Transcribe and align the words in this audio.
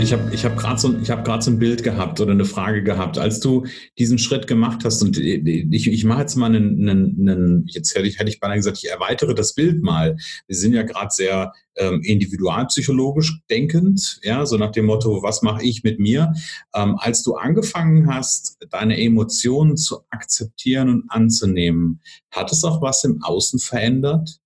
Ich 0.00 0.12
habe 0.12 0.32
ich 0.32 0.44
hab 0.44 0.56
gerade 0.56 0.78
so, 0.78 0.94
hab 1.08 1.42
so 1.42 1.50
ein 1.50 1.58
Bild 1.58 1.82
gehabt 1.82 2.20
oder 2.20 2.32
eine 2.32 2.44
Frage 2.44 2.82
gehabt, 2.82 3.18
als 3.18 3.40
du 3.40 3.66
diesen 3.98 4.18
Schritt 4.18 4.46
gemacht 4.46 4.84
hast 4.84 5.02
und 5.02 5.18
ich, 5.18 5.86
ich 5.86 6.04
mache 6.04 6.20
jetzt 6.20 6.36
mal 6.36 6.46
einen, 6.46 6.88
einen, 6.88 7.28
einen 7.28 7.66
jetzt 7.68 7.94
hätte 7.94 8.06
ich, 8.06 8.18
hätte 8.18 8.30
ich 8.30 8.40
beinahe 8.40 8.56
gesagt, 8.56 8.78
ich 8.78 8.90
erweitere 8.90 9.34
das 9.34 9.54
Bild 9.54 9.82
mal. 9.82 10.16
Wir 10.46 10.56
sind 10.56 10.72
ja 10.72 10.82
gerade 10.82 11.10
sehr 11.10 11.52
ähm, 11.76 12.00
individualpsychologisch 12.02 13.40
denkend, 13.50 14.20
ja, 14.22 14.46
so 14.46 14.56
nach 14.56 14.72
dem 14.72 14.86
Motto, 14.86 15.22
was 15.22 15.42
mache 15.42 15.62
ich 15.64 15.82
mit 15.82 15.98
mir? 15.98 16.32
Ähm, 16.74 16.96
als 16.98 17.22
du 17.22 17.34
angefangen 17.34 18.12
hast, 18.12 18.58
deine 18.70 19.00
Emotionen 19.00 19.76
zu 19.76 20.00
akzeptieren 20.10 20.88
und 20.88 21.04
anzunehmen, 21.08 22.00
hat 22.30 22.52
es 22.52 22.64
auch 22.64 22.80
was 22.82 23.04
im 23.04 23.22
Außen 23.22 23.58
verändert? 23.58 24.38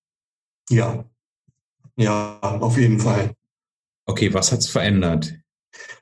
Ja, 0.71 1.05
ja, 1.96 2.39
auf 2.41 2.79
jeden 2.79 2.99
Fall. 2.99 3.35
Okay, 4.07 4.32
was 4.35 4.50
hat 4.50 4.61
es 4.61 4.69
verändert? 4.69 5.32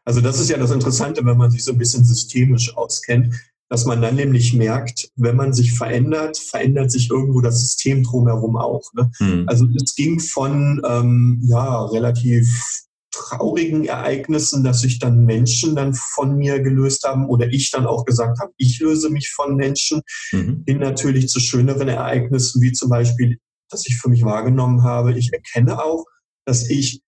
Also 0.05 0.21
das 0.21 0.41
ist 0.41 0.51
ja 0.51 0.57
das 0.59 0.71
Interessante, 0.71 1.25
wenn 1.25 1.37
man 1.37 1.51
sich 1.51 1.65
so 1.65 1.73
ein 1.73 1.79
bisschen 1.79 2.05
systemisch 2.05 2.77
auskennt, 2.77 3.35
dass 3.69 3.85
man 3.87 4.03
dann 4.03 4.17
nämlich 4.17 4.53
merkt, 4.53 5.09
wenn 5.15 5.37
man 5.37 5.53
sich 5.53 5.73
verändert, 5.73 6.37
verändert 6.39 6.91
sich 6.91 7.09
irgendwo 7.09 7.41
das 7.41 7.61
System 7.61 8.03
drumherum 8.03 8.57
auch. 8.57 8.93
Ne? 8.95 9.11
Hm. 9.19 9.45
Also 9.47 9.67
es 9.83 9.95
ging 9.95 10.19
von 10.19 10.83
ähm, 10.85 11.41
ja 11.45 11.85
relativ 11.87 12.89
traurigen 13.13 13.85
Ereignissen, 13.85 14.65
dass 14.65 14.81
sich 14.81 14.99
dann 14.99 15.25
Menschen 15.25 15.75
dann 15.75 15.95
von 15.95 16.37
mir 16.37 16.61
gelöst 16.61 17.05
haben 17.05 17.29
oder 17.29 17.49
ich 17.49 17.71
dann 17.71 17.87
auch 17.87 18.05
gesagt 18.05 18.41
habe, 18.41 18.53
ich 18.57 18.81
löse 18.81 19.11
mich 19.11 19.31
von 19.31 19.57
Menschen, 19.57 20.03
mhm. 20.33 20.63
hin 20.67 20.79
natürlich 20.79 21.29
zu 21.29 21.41
schöneren 21.41 21.89
Ereignissen, 21.89 22.63
wie 22.63 22.73
zum 22.73 22.89
Beispiel, 22.89 23.39
dass 23.69 23.87
ich 23.87 23.97
für 23.97 24.09
mich 24.09 24.25
wahrgenommen 24.25 24.85
habe, 24.85 25.19
ich 25.19 25.33
erkenne 25.33 25.83
auch, 25.83 26.05
dass 26.47 26.69
ich 26.69 27.03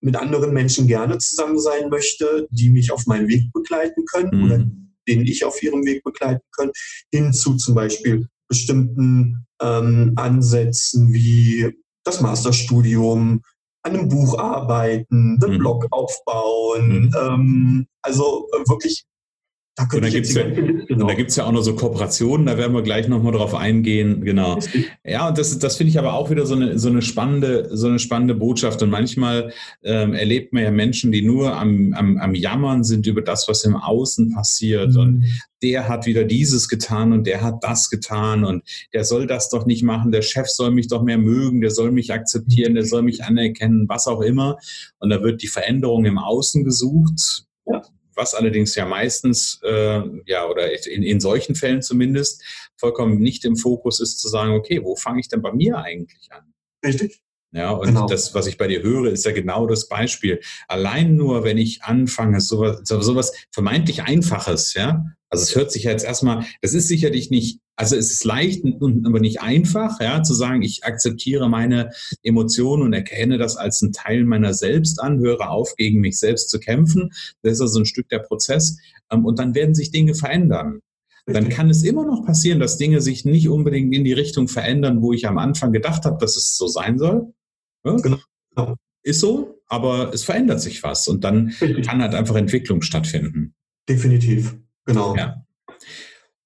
mit 0.00 0.16
anderen 0.16 0.52
Menschen 0.52 0.86
gerne 0.86 1.18
zusammen 1.18 1.58
sein 1.58 1.90
möchte, 1.90 2.48
die 2.50 2.70
mich 2.70 2.92
auf 2.92 3.06
meinen 3.06 3.28
Weg 3.28 3.52
begleiten 3.52 4.04
können 4.06 4.30
mhm. 4.32 4.44
oder 4.44 4.66
den 5.08 5.26
ich 5.26 5.44
auf 5.44 5.62
ihrem 5.62 5.84
Weg 5.84 6.04
begleiten 6.04 6.44
können, 6.52 6.72
hin 7.12 7.32
zu 7.32 7.56
zum 7.56 7.74
Beispiel 7.74 8.28
bestimmten 8.48 9.46
ähm, 9.60 10.12
Ansätzen 10.16 11.12
wie 11.12 11.74
das 12.04 12.20
Masterstudium, 12.20 13.42
an 13.82 13.96
einem 13.96 14.08
Buch 14.08 14.38
arbeiten, 14.38 15.38
einen 15.42 15.54
mhm. 15.54 15.58
Blog 15.58 15.86
aufbauen, 15.90 17.06
mhm. 17.06 17.14
ähm, 17.18 17.86
also 18.02 18.48
wirklich 18.66 19.04
da 19.88 19.96
und 19.96 20.02
da 20.02 20.08
gibt 20.08 20.26
es 20.26 20.34
ja, 20.34 20.42
genau. 20.44 21.08
ja 21.10 21.44
auch 21.44 21.52
noch 21.52 21.62
so 21.62 21.74
Kooperationen, 21.74 22.46
da 22.46 22.58
werden 22.58 22.74
wir 22.74 22.82
gleich 22.82 23.08
nochmal 23.08 23.32
drauf 23.32 23.54
eingehen. 23.54 24.24
Genau. 24.24 24.58
Ja, 25.04 25.28
und 25.28 25.38
das, 25.38 25.58
das 25.58 25.76
finde 25.76 25.90
ich 25.90 25.98
aber 25.98 26.14
auch 26.14 26.30
wieder 26.30 26.46
so 26.46 26.54
eine, 26.54 26.78
so, 26.78 26.88
eine 26.88 27.02
spannende, 27.02 27.68
so 27.72 27.86
eine 27.88 27.98
spannende 27.98 28.34
Botschaft. 28.34 28.82
Und 28.82 28.90
manchmal 28.90 29.52
ähm, 29.82 30.14
erlebt 30.14 30.52
man 30.52 30.62
ja 30.62 30.70
Menschen, 30.70 31.12
die 31.12 31.22
nur 31.22 31.56
am, 31.56 31.92
am, 31.94 32.18
am 32.18 32.34
Jammern 32.34 32.84
sind 32.84 33.06
über 33.06 33.22
das, 33.22 33.48
was 33.48 33.64
im 33.64 33.76
Außen 33.76 34.32
passiert. 34.32 34.92
Mhm. 34.94 35.00
Und 35.00 35.24
der 35.62 35.88
hat 35.88 36.06
wieder 36.06 36.24
dieses 36.24 36.68
getan 36.68 37.12
und 37.12 37.26
der 37.26 37.42
hat 37.42 37.62
das 37.62 37.90
getan 37.90 38.44
und 38.44 38.62
der 38.94 39.04
soll 39.04 39.26
das 39.26 39.50
doch 39.50 39.66
nicht 39.66 39.82
machen, 39.82 40.10
der 40.10 40.22
Chef 40.22 40.48
soll 40.48 40.70
mich 40.70 40.88
doch 40.88 41.02
mehr 41.02 41.18
mögen, 41.18 41.60
der 41.60 41.70
soll 41.70 41.92
mich 41.92 42.12
akzeptieren, 42.12 42.74
der 42.74 42.86
soll 42.86 43.02
mich 43.02 43.24
anerkennen, 43.24 43.86
was 43.88 44.06
auch 44.06 44.22
immer. 44.22 44.56
Und 45.00 45.10
da 45.10 45.22
wird 45.22 45.42
die 45.42 45.48
Veränderung 45.48 46.06
im 46.06 46.18
Außen 46.18 46.64
gesucht. 46.64 47.44
Ja 47.66 47.82
was 48.20 48.34
allerdings 48.34 48.74
ja 48.74 48.84
meistens, 48.84 49.60
äh, 49.64 50.02
ja, 50.26 50.46
oder 50.46 50.70
in, 50.86 51.02
in 51.02 51.20
solchen 51.20 51.54
Fällen 51.54 51.80
zumindest, 51.80 52.44
vollkommen 52.76 53.18
nicht 53.18 53.44
im 53.44 53.56
Fokus 53.56 53.98
ist, 54.00 54.20
zu 54.20 54.28
sagen, 54.28 54.52
okay, 54.52 54.84
wo 54.84 54.94
fange 54.94 55.20
ich 55.20 55.28
denn 55.28 55.40
bei 55.40 55.52
mir 55.52 55.78
eigentlich 55.78 56.30
an? 56.30 56.52
Richtig. 56.84 57.22
Ja, 57.52 57.70
und 57.70 57.88
genau. 57.88 58.06
das, 58.06 58.34
was 58.34 58.46
ich 58.46 58.58
bei 58.58 58.68
dir 58.68 58.82
höre, 58.82 59.10
ist 59.10 59.24
ja 59.24 59.32
genau 59.32 59.66
das 59.66 59.88
Beispiel. 59.88 60.40
Allein 60.68 61.16
nur, 61.16 61.42
wenn 61.42 61.58
ich 61.58 61.82
anfange, 61.82 62.40
sowas, 62.40 62.80
sowas 62.84 63.32
vermeintlich 63.50 64.02
Einfaches, 64.02 64.74
ja, 64.74 65.04
also 65.30 65.42
es 65.42 65.56
hört 65.56 65.72
sich 65.72 65.84
ja 65.84 65.90
jetzt 65.90 66.04
erstmal, 66.04 66.44
das 66.60 66.74
ist 66.74 66.88
sicherlich 66.88 67.30
nicht, 67.30 67.60
also 67.80 67.96
es 67.96 68.10
ist 68.10 68.24
leicht 68.24 68.62
und 68.62 69.06
aber 69.06 69.20
nicht 69.20 69.40
einfach, 69.40 70.00
ja, 70.00 70.22
zu 70.22 70.34
sagen, 70.34 70.60
ich 70.60 70.84
akzeptiere 70.84 71.48
meine 71.48 71.90
Emotionen 72.22 72.82
und 72.82 72.92
erkenne 72.92 73.38
das 73.38 73.56
als 73.56 73.80
ein 73.80 73.92
Teil 73.92 74.24
meiner 74.24 74.52
selbst 74.52 75.00
an, 75.00 75.18
höre 75.18 75.48
auf, 75.48 75.76
gegen 75.76 76.00
mich 76.00 76.18
selbst 76.18 76.50
zu 76.50 76.60
kämpfen. 76.60 77.10
Das 77.42 77.54
ist 77.54 77.60
also 77.62 77.80
ein 77.80 77.86
Stück 77.86 78.10
der 78.10 78.18
Prozess. 78.18 78.76
Ähm, 79.10 79.24
und 79.24 79.38
dann 79.38 79.54
werden 79.54 79.74
sich 79.74 79.90
Dinge 79.90 80.14
verändern. 80.14 80.80
Dann 81.24 81.48
kann 81.48 81.70
es 81.70 81.82
immer 81.82 82.04
noch 82.04 82.26
passieren, 82.26 82.60
dass 82.60 82.76
Dinge 82.76 83.00
sich 83.00 83.24
nicht 83.24 83.48
unbedingt 83.48 83.94
in 83.94 84.04
die 84.04 84.12
Richtung 84.12 84.48
verändern, 84.48 85.00
wo 85.00 85.14
ich 85.14 85.26
am 85.26 85.38
Anfang 85.38 85.72
gedacht 85.72 86.04
habe, 86.04 86.18
dass 86.18 86.36
es 86.36 86.58
so 86.58 86.66
sein 86.66 86.98
soll. 86.98 87.32
Ja? 87.84 87.96
Genau. 87.96 88.76
Ist 89.02 89.20
so, 89.20 89.62
aber 89.68 90.12
es 90.12 90.24
verändert 90.24 90.60
sich 90.60 90.82
was 90.82 91.08
und 91.08 91.24
dann 91.24 91.54
kann 91.86 92.02
halt 92.02 92.14
einfach 92.14 92.34
Entwicklung 92.34 92.82
stattfinden. 92.82 93.54
Definitiv. 93.88 94.56
Genau. 94.84 95.16
Ja. 95.16 95.46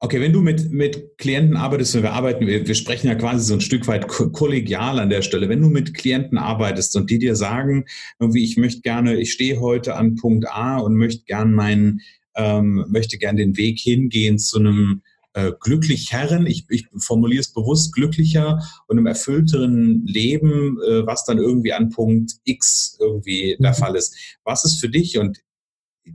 Okay, 0.05 0.21
wenn 0.21 0.35
du 0.35 0.43
mit, 0.43 0.71
mit 0.71 1.17
Klienten 1.17 1.57
arbeitest, 1.57 1.95
wenn 1.95 2.03
wir 2.03 2.13
arbeiten, 2.13 2.47
wir, 2.47 2.67
wir 2.67 2.75
sprechen 2.75 3.07
ja 3.07 3.15
quasi 3.15 3.43
so 3.47 3.55
ein 3.55 3.63
Stück 3.63 3.87
weit 3.87 4.07
kollegial 4.07 4.99
an 4.99 5.09
der 5.09 5.23
Stelle. 5.23 5.49
Wenn 5.49 5.63
du 5.63 5.69
mit 5.69 5.95
Klienten 5.95 6.37
arbeitest 6.37 6.95
und 6.97 7.09
die 7.09 7.19
dir 7.19 7.35
sagen, 7.37 7.87
irgendwie, 8.21 8.45
ich 8.45 8.59
möchte 8.59 8.83
gerne, 8.83 9.17
ich 9.17 9.33
stehe 9.33 9.61
heute 9.61 9.97
an 9.97 10.17
Punkt 10.17 10.47
A 10.47 10.77
und 10.77 10.97
möchte 10.97 11.25
gern 11.25 11.55
meinen, 11.55 12.03
ähm, 12.37 12.85
möchte 12.89 13.17
gern 13.17 13.39
den 13.39 13.57
Weg 13.57 13.79
hingehen 13.79 14.39
zu 14.39 14.59
einem 14.59 15.01
äh, 15.33 15.53
glücklicheren, 15.59 16.47
ich, 16.47 16.67
ich 16.69 16.87
formuliere 16.99 17.41
es 17.41 17.55
bewusst, 17.55 17.95
glücklicher 17.95 18.63
und 18.89 18.99
einem 18.99 19.07
erfüllteren 19.07 20.05
Leben, 20.05 20.79
äh, 20.87 21.07
was 21.07 21.25
dann 21.25 21.39
irgendwie 21.39 21.73
an 21.73 21.89
Punkt 21.89 22.33
X 22.45 22.99
irgendwie 23.01 23.57
der 23.59 23.71
mhm. 23.71 23.77
Fall 23.77 23.97
ist. 23.97 24.15
Was 24.45 24.67
ist 24.67 24.79
für 24.79 24.91
dich 24.91 25.17
und 25.17 25.41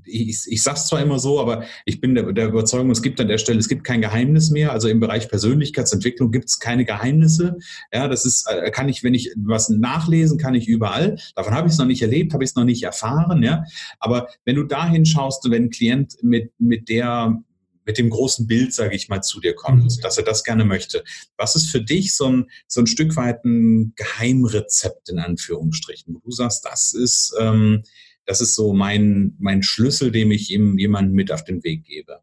ich, 0.05 0.41
ich 0.47 0.63
sage 0.63 0.77
es 0.77 0.87
zwar 0.87 1.01
immer 1.01 1.19
so, 1.19 1.39
aber 1.39 1.63
ich 1.85 1.99
bin 1.99 2.15
der, 2.15 2.31
der, 2.31 2.47
Überzeugung, 2.47 2.91
es 2.91 3.01
gibt 3.01 3.19
an 3.19 3.27
der 3.27 3.37
Stelle, 3.37 3.59
es 3.59 3.67
gibt 3.67 3.83
kein 3.83 4.01
Geheimnis 4.01 4.51
mehr. 4.51 4.71
Also 4.71 4.87
im 4.87 4.99
Bereich 4.99 5.29
Persönlichkeitsentwicklung 5.29 6.31
gibt 6.31 6.49
es 6.49 6.59
keine 6.59 6.85
Geheimnisse. 6.85 7.57
Ja, 7.91 8.07
das 8.07 8.25
ist, 8.25 8.47
äh, 8.49 8.71
kann 8.71 8.89
ich, 8.89 9.03
wenn 9.03 9.13
ich 9.13 9.31
was 9.35 9.69
nachlesen, 9.69 10.37
kann 10.37 10.55
ich 10.55 10.67
überall. 10.67 11.17
Davon 11.35 11.53
habe 11.53 11.67
ich 11.67 11.73
es 11.73 11.79
noch 11.79 11.85
nicht 11.85 12.01
erlebt, 12.01 12.33
habe 12.33 12.43
ich 12.43 12.51
es 12.51 12.55
noch 12.55 12.65
nicht 12.65 12.83
erfahren. 12.83 13.43
Ja, 13.43 13.63
aber 13.99 14.27
wenn 14.45 14.55
du 14.55 14.63
dahin 14.63 15.05
schaust, 15.05 15.49
wenn 15.49 15.65
ein 15.65 15.69
Klient 15.69 16.17
mit 16.21 16.51
mit 16.59 16.89
der 16.89 17.41
mit 17.85 17.97
dem 17.97 18.11
großen 18.11 18.45
Bild, 18.45 18.71
sage 18.71 18.95
ich 18.95 19.09
mal, 19.09 19.21
zu 19.21 19.39
dir 19.39 19.55
kommt, 19.55 19.83
mhm. 19.83 20.01
dass 20.03 20.15
er 20.15 20.23
das 20.23 20.43
gerne 20.43 20.63
möchte. 20.63 21.03
Was 21.37 21.55
ist 21.55 21.71
für 21.71 21.81
dich 21.81 22.15
so 22.15 22.27
ein, 22.27 22.45
so 22.67 22.81
ein 22.81 22.85
Stück 22.85 23.15
weit 23.15 23.43
ein 23.45 23.93
Geheimrezept 23.95 25.09
in 25.09 25.17
Anführungsstrichen, 25.17 26.13
wo 26.13 26.19
du 26.19 26.29
sagst, 26.29 26.65
das 26.65 26.93
ist 26.93 27.33
ähm, 27.39 27.81
das 28.29 28.41
ist 28.41 28.53
so 28.53 28.73
mein, 28.73 29.35
mein 29.39 29.63
Schlüssel, 29.63 30.11
dem 30.11 30.29
ich 30.29 30.51
ihm 30.51 30.77
jemanden 30.77 31.13
mit 31.13 31.31
auf 31.31 31.43
den 31.43 31.63
Weg 31.63 31.83
gebe. 31.83 32.19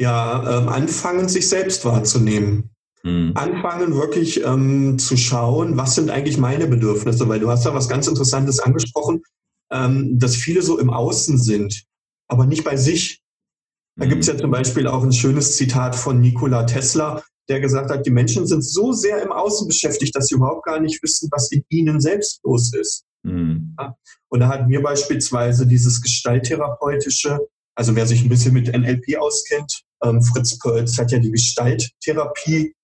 Ja, 0.00 0.60
ähm, 0.60 0.68
anfangen, 0.70 1.28
sich 1.28 1.46
selbst 1.46 1.84
wahrzunehmen. 1.84 2.70
Hm. 3.02 3.32
Anfangen 3.34 3.94
wirklich 3.94 4.42
ähm, 4.42 4.98
zu 4.98 5.18
schauen, 5.18 5.76
was 5.76 5.94
sind 5.94 6.08
eigentlich 6.08 6.38
meine 6.38 6.66
Bedürfnisse, 6.66 7.28
weil 7.28 7.38
du 7.38 7.50
hast 7.50 7.66
da 7.66 7.74
was 7.74 7.86
ganz 7.86 8.06
Interessantes 8.06 8.60
angesprochen, 8.60 9.20
ähm, 9.70 10.18
dass 10.18 10.36
viele 10.36 10.62
so 10.62 10.78
im 10.78 10.88
Außen 10.88 11.36
sind, 11.36 11.84
aber 12.26 12.46
nicht 12.46 12.64
bei 12.64 12.78
sich. 12.78 13.20
Da 13.96 14.04
hm. 14.04 14.08
gibt 14.08 14.22
es 14.22 14.28
ja 14.28 14.38
zum 14.38 14.50
Beispiel 14.50 14.86
auch 14.86 15.02
ein 15.02 15.12
schönes 15.12 15.54
Zitat 15.54 15.96
von 15.96 16.22
Nikola 16.22 16.64
Tesla, 16.64 17.22
der 17.50 17.60
gesagt 17.60 17.90
hat, 17.90 18.06
die 18.06 18.10
Menschen 18.10 18.46
sind 18.46 18.64
so 18.64 18.92
sehr 18.92 19.20
im 19.20 19.32
Außen 19.32 19.68
beschäftigt, 19.68 20.16
dass 20.16 20.28
sie 20.28 20.36
überhaupt 20.36 20.64
gar 20.64 20.80
nicht 20.80 21.02
wissen, 21.02 21.28
was 21.30 21.52
in 21.52 21.62
ihnen 21.68 22.00
selbst 22.00 22.40
los 22.42 22.72
ist. 22.72 23.04
Mhm. 23.22 23.76
Und 24.28 24.40
da 24.40 24.48
hat 24.48 24.68
mir 24.68 24.82
beispielsweise 24.82 25.66
dieses 25.66 26.00
gestalttherapeutische, 26.00 27.38
also 27.74 27.94
wer 27.96 28.06
sich 28.06 28.22
ein 28.22 28.28
bisschen 28.28 28.54
mit 28.54 28.68
NLP 28.68 29.18
auskennt, 29.18 29.82
ähm, 30.02 30.22
Fritz 30.22 30.58
Perls 30.58 30.98
hat 30.98 31.12
ja 31.12 31.18
die 31.18 31.30
Gestalttherapie 31.30 32.74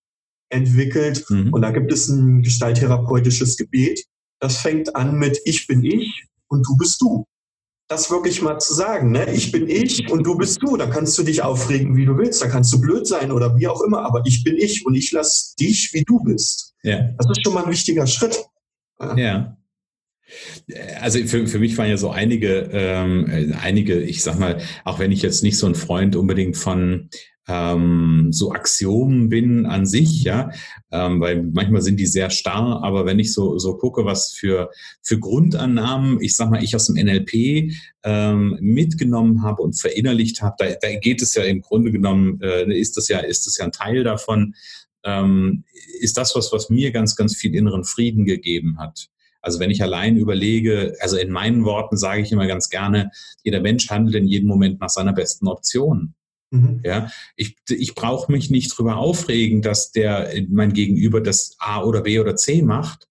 entwickelt. 0.48 1.24
Mhm. 1.28 1.52
Und 1.52 1.62
da 1.62 1.70
gibt 1.70 1.92
es 1.92 2.08
ein 2.08 2.42
gestalttherapeutisches 2.42 3.56
Gebet. 3.56 4.04
Das 4.40 4.58
fängt 4.58 4.94
an 4.94 5.18
mit 5.18 5.40
Ich 5.44 5.66
bin 5.66 5.84
ich 5.84 6.26
und 6.48 6.66
du 6.66 6.76
bist 6.76 7.00
du. 7.00 7.24
Das 7.88 8.10
wirklich 8.10 8.42
mal 8.42 8.58
zu 8.58 8.74
sagen, 8.74 9.12
ne? 9.12 9.32
ich 9.32 9.52
bin 9.52 9.68
ich 9.68 10.10
und 10.10 10.24
du 10.24 10.36
bist 10.36 10.60
du. 10.60 10.76
Da 10.76 10.86
kannst 10.86 11.16
du 11.18 11.22
dich 11.22 11.42
aufregen, 11.42 11.94
wie 11.96 12.04
du 12.04 12.18
willst. 12.18 12.42
Da 12.42 12.48
kannst 12.48 12.72
du 12.72 12.80
blöd 12.80 13.06
sein 13.06 13.30
oder 13.30 13.56
wie 13.56 13.68
auch 13.68 13.80
immer. 13.82 14.02
Aber 14.04 14.22
ich 14.26 14.42
bin 14.42 14.56
ich 14.56 14.84
und 14.84 14.96
ich 14.96 15.12
lasse 15.12 15.54
dich, 15.56 15.92
wie 15.92 16.02
du 16.02 16.18
bist. 16.24 16.74
Ja. 16.82 17.10
Das 17.16 17.30
ist 17.30 17.44
schon 17.44 17.54
mal 17.54 17.64
ein 17.64 17.70
wichtiger 17.70 18.06
Schritt. 18.06 18.44
Ja. 19.16 19.56
Also 21.00 21.18
für, 21.20 21.46
für 21.46 21.58
mich 21.58 21.78
waren 21.78 21.88
ja 21.88 21.96
so 21.96 22.10
einige, 22.10 22.68
ähm, 22.72 23.54
einige, 23.62 24.00
ich 24.00 24.22
sag 24.22 24.38
mal, 24.38 24.60
auch 24.84 24.98
wenn 24.98 25.12
ich 25.12 25.22
jetzt 25.22 25.42
nicht 25.42 25.58
so 25.58 25.66
ein 25.66 25.74
Freund 25.74 26.16
unbedingt 26.16 26.56
von 26.56 27.08
ähm, 27.48 28.28
so 28.32 28.50
Axiomen 28.52 29.28
bin 29.28 29.66
an 29.66 29.86
sich, 29.86 30.24
ja, 30.24 30.50
ähm, 30.90 31.20
weil 31.20 31.42
manchmal 31.42 31.80
sind 31.80 31.98
die 32.00 32.06
sehr 32.06 32.30
starr, 32.30 32.82
aber 32.82 33.06
wenn 33.06 33.20
ich 33.20 33.32
so, 33.32 33.58
so 33.58 33.76
gucke, 33.76 34.04
was 34.04 34.32
für, 34.32 34.70
für 35.02 35.18
Grundannahmen, 35.18 36.20
ich 36.20 36.34
sag 36.34 36.50
mal, 36.50 36.62
ich 36.62 36.74
aus 36.74 36.86
dem 36.86 36.96
NLP 36.96 37.72
ähm, 38.02 38.58
mitgenommen 38.60 39.42
habe 39.42 39.62
und 39.62 39.78
verinnerlicht 39.78 40.42
habe, 40.42 40.56
da, 40.58 40.66
da 40.80 40.94
geht 40.96 41.22
es 41.22 41.34
ja 41.34 41.44
im 41.44 41.60
Grunde 41.60 41.92
genommen, 41.92 42.40
äh, 42.42 42.64
ist 42.76 42.96
das 42.96 43.08
ja, 43.08 43.20
ist 43.20 43.46
das 43.46 43.58
ja 43.58 43.64
ein 43.64 43.72
Teil 43.72 44.02
davon, 44.02 44.54
ähm, 45.04 45.64
ist 46.00 46.16
das 46.16 46.34
was, 46.34 46.52
was 46.52 46.68
mir 46.68 46.90
ganz, 46.90 47.14
ganz 47.14 47.36
viel 47.36 47.54
inneren 47.54 47.84
Frieden 47.84 48.24
gegeben 48.24 48.78
hat. 48.78 49.08
Also 49.46 49.60
wenn 49.60 49.70
ich 49.70 49.80
allein 49.80 50.16
überlege, 50.16 50.96
also 50.98 51.16
in 51.16 51.30
meinen 51.30 51.64
Worten 51.64 51.96
sage 51.96 52.20
ich 52.20 52.32
immer 52.32 52.48
ganz 52.48 52.68
gerne, 52.68 53.12
jeder 53.44 53.60
Mensch 53.60 53.88
handelt 53.88 54.16
in 54.16 54.26
jedem 54.26 54.48
Moment 54.48 54.80
nach 54.80 54.88
seiner 54.88 55.12
besten 55.12 55.46
Option. 55.46 56.14
Mhm. 56.50 56.80
Ja, 56.84 57.12
ich, 57.36 57.54
ich 57.68 57.94
brauche 57.94 58.32
mich 58.32 58.50
nicht 58.50 58.72
darüber 58.72 58.96
aufregen, 58.96 59.62
dass 59.62 59.92
der 59.92 60.32
mein 60.48 60.72
Gegenüber 60.72 61.20
das 61.20 61.54
A 61.60 61.84
oder 61.84 62.00
B 62.02 62.18
oder 62.18 62.34
C 62.34 62.60
macht, 62.60 63.06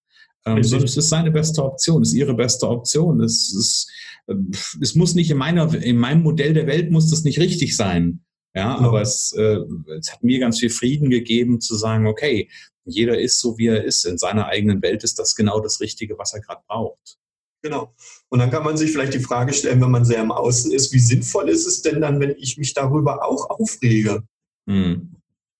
ähm, 0.45 0.61
sondern 0.61 0.89
es 0.89 0.97
ist 0.97 1.07
seine 1.07 1.31
beste 1.31 1.63
Option, 1.63 2.01
es 2.01 2.09
ist 2.09 2.15
ihre 2.15 2.33
beste 2.33 2.67
Option. 2.67 3.21
Es, 3.21 3.53
ist, 3.53 3.89
äh, 4.27 4.35
es 4.81 4.93
muss 4.93 5.15
nicht 5.15 5.31
in 5.31 5.37
meiner, 5.37 5.73
in 5.73 5.95
meinem 5.95 6.21
Modell 6.21 6.53
der 6.53 6.67
Welt 6.67 6.91
muss 6.91 7.09
das 7.09 7.23
nicht 7.23 7.39
richtig 7.39 7.77
sein. 7.77 8.25
Ja, 8.53 8.75
genau. 8.75 8.89
aber 8.89 9.01
es, 9.01 9.31
äh, 9.37 9.59
es 9.97 10.11
hat 10.11 10.21
mir 10.21 10.39
ganz 10.39 10.59
viel 10.59 10.69
Frieden 10.69 11.09
gegeben 11.09 11.61
zu 11.61 11.77
sagen, 11.77 12.07
okay, 12.07 12.49
jeder 12.85 13.19
ist 13.19 13.39
so, 13.39 13.57
wie 13.57 13.67
er 13.67 13.83
ist. 13.83 14.05
In 14.05 14.17
seiner 14.17 14.45
eigenen 14.47 14.81
Welt 14.81 15.03
ist 15.03 15.19
das 15.19 15.35
genau 15.35 15.59
das 15.59 15.81
Richtige, 15.81 16.17
was 16.17 16.33
er 16.33 16.41
gerade 16.41 16.61
braucht. 16.67 17.17
Genau. 17.61 17.95
Und 18.29 18.39
dann 18.39 18.51
kann 18.51 18.63
man 18.63 18.77
sich 18.77 18.91
vielleicht 18.91 19.15
die 19.15 19.19
Frage 19.19 19.51
stellen, 19.51 19.81
wenn 19.81 19.89
man 19.89 20.05
sehr 20.05 20.21
im 20.21 20.31
Außen 20.31 20.71
ist, 20.71 20.93
wie 20.93 20.99
sinnvoll 20.99 21.49
ist 21.49 21.65
es 21.65 21.81
denn 21.81 21.99
dann, 21.99 22.19
wenn 22.19 22.35
ich 22.37 22.57
mich 22.57 22.75
darüber 22.75 23.25
auch 23.27 23.49
aufrege? 23.49 24.23
Mhm. 24.67 25.15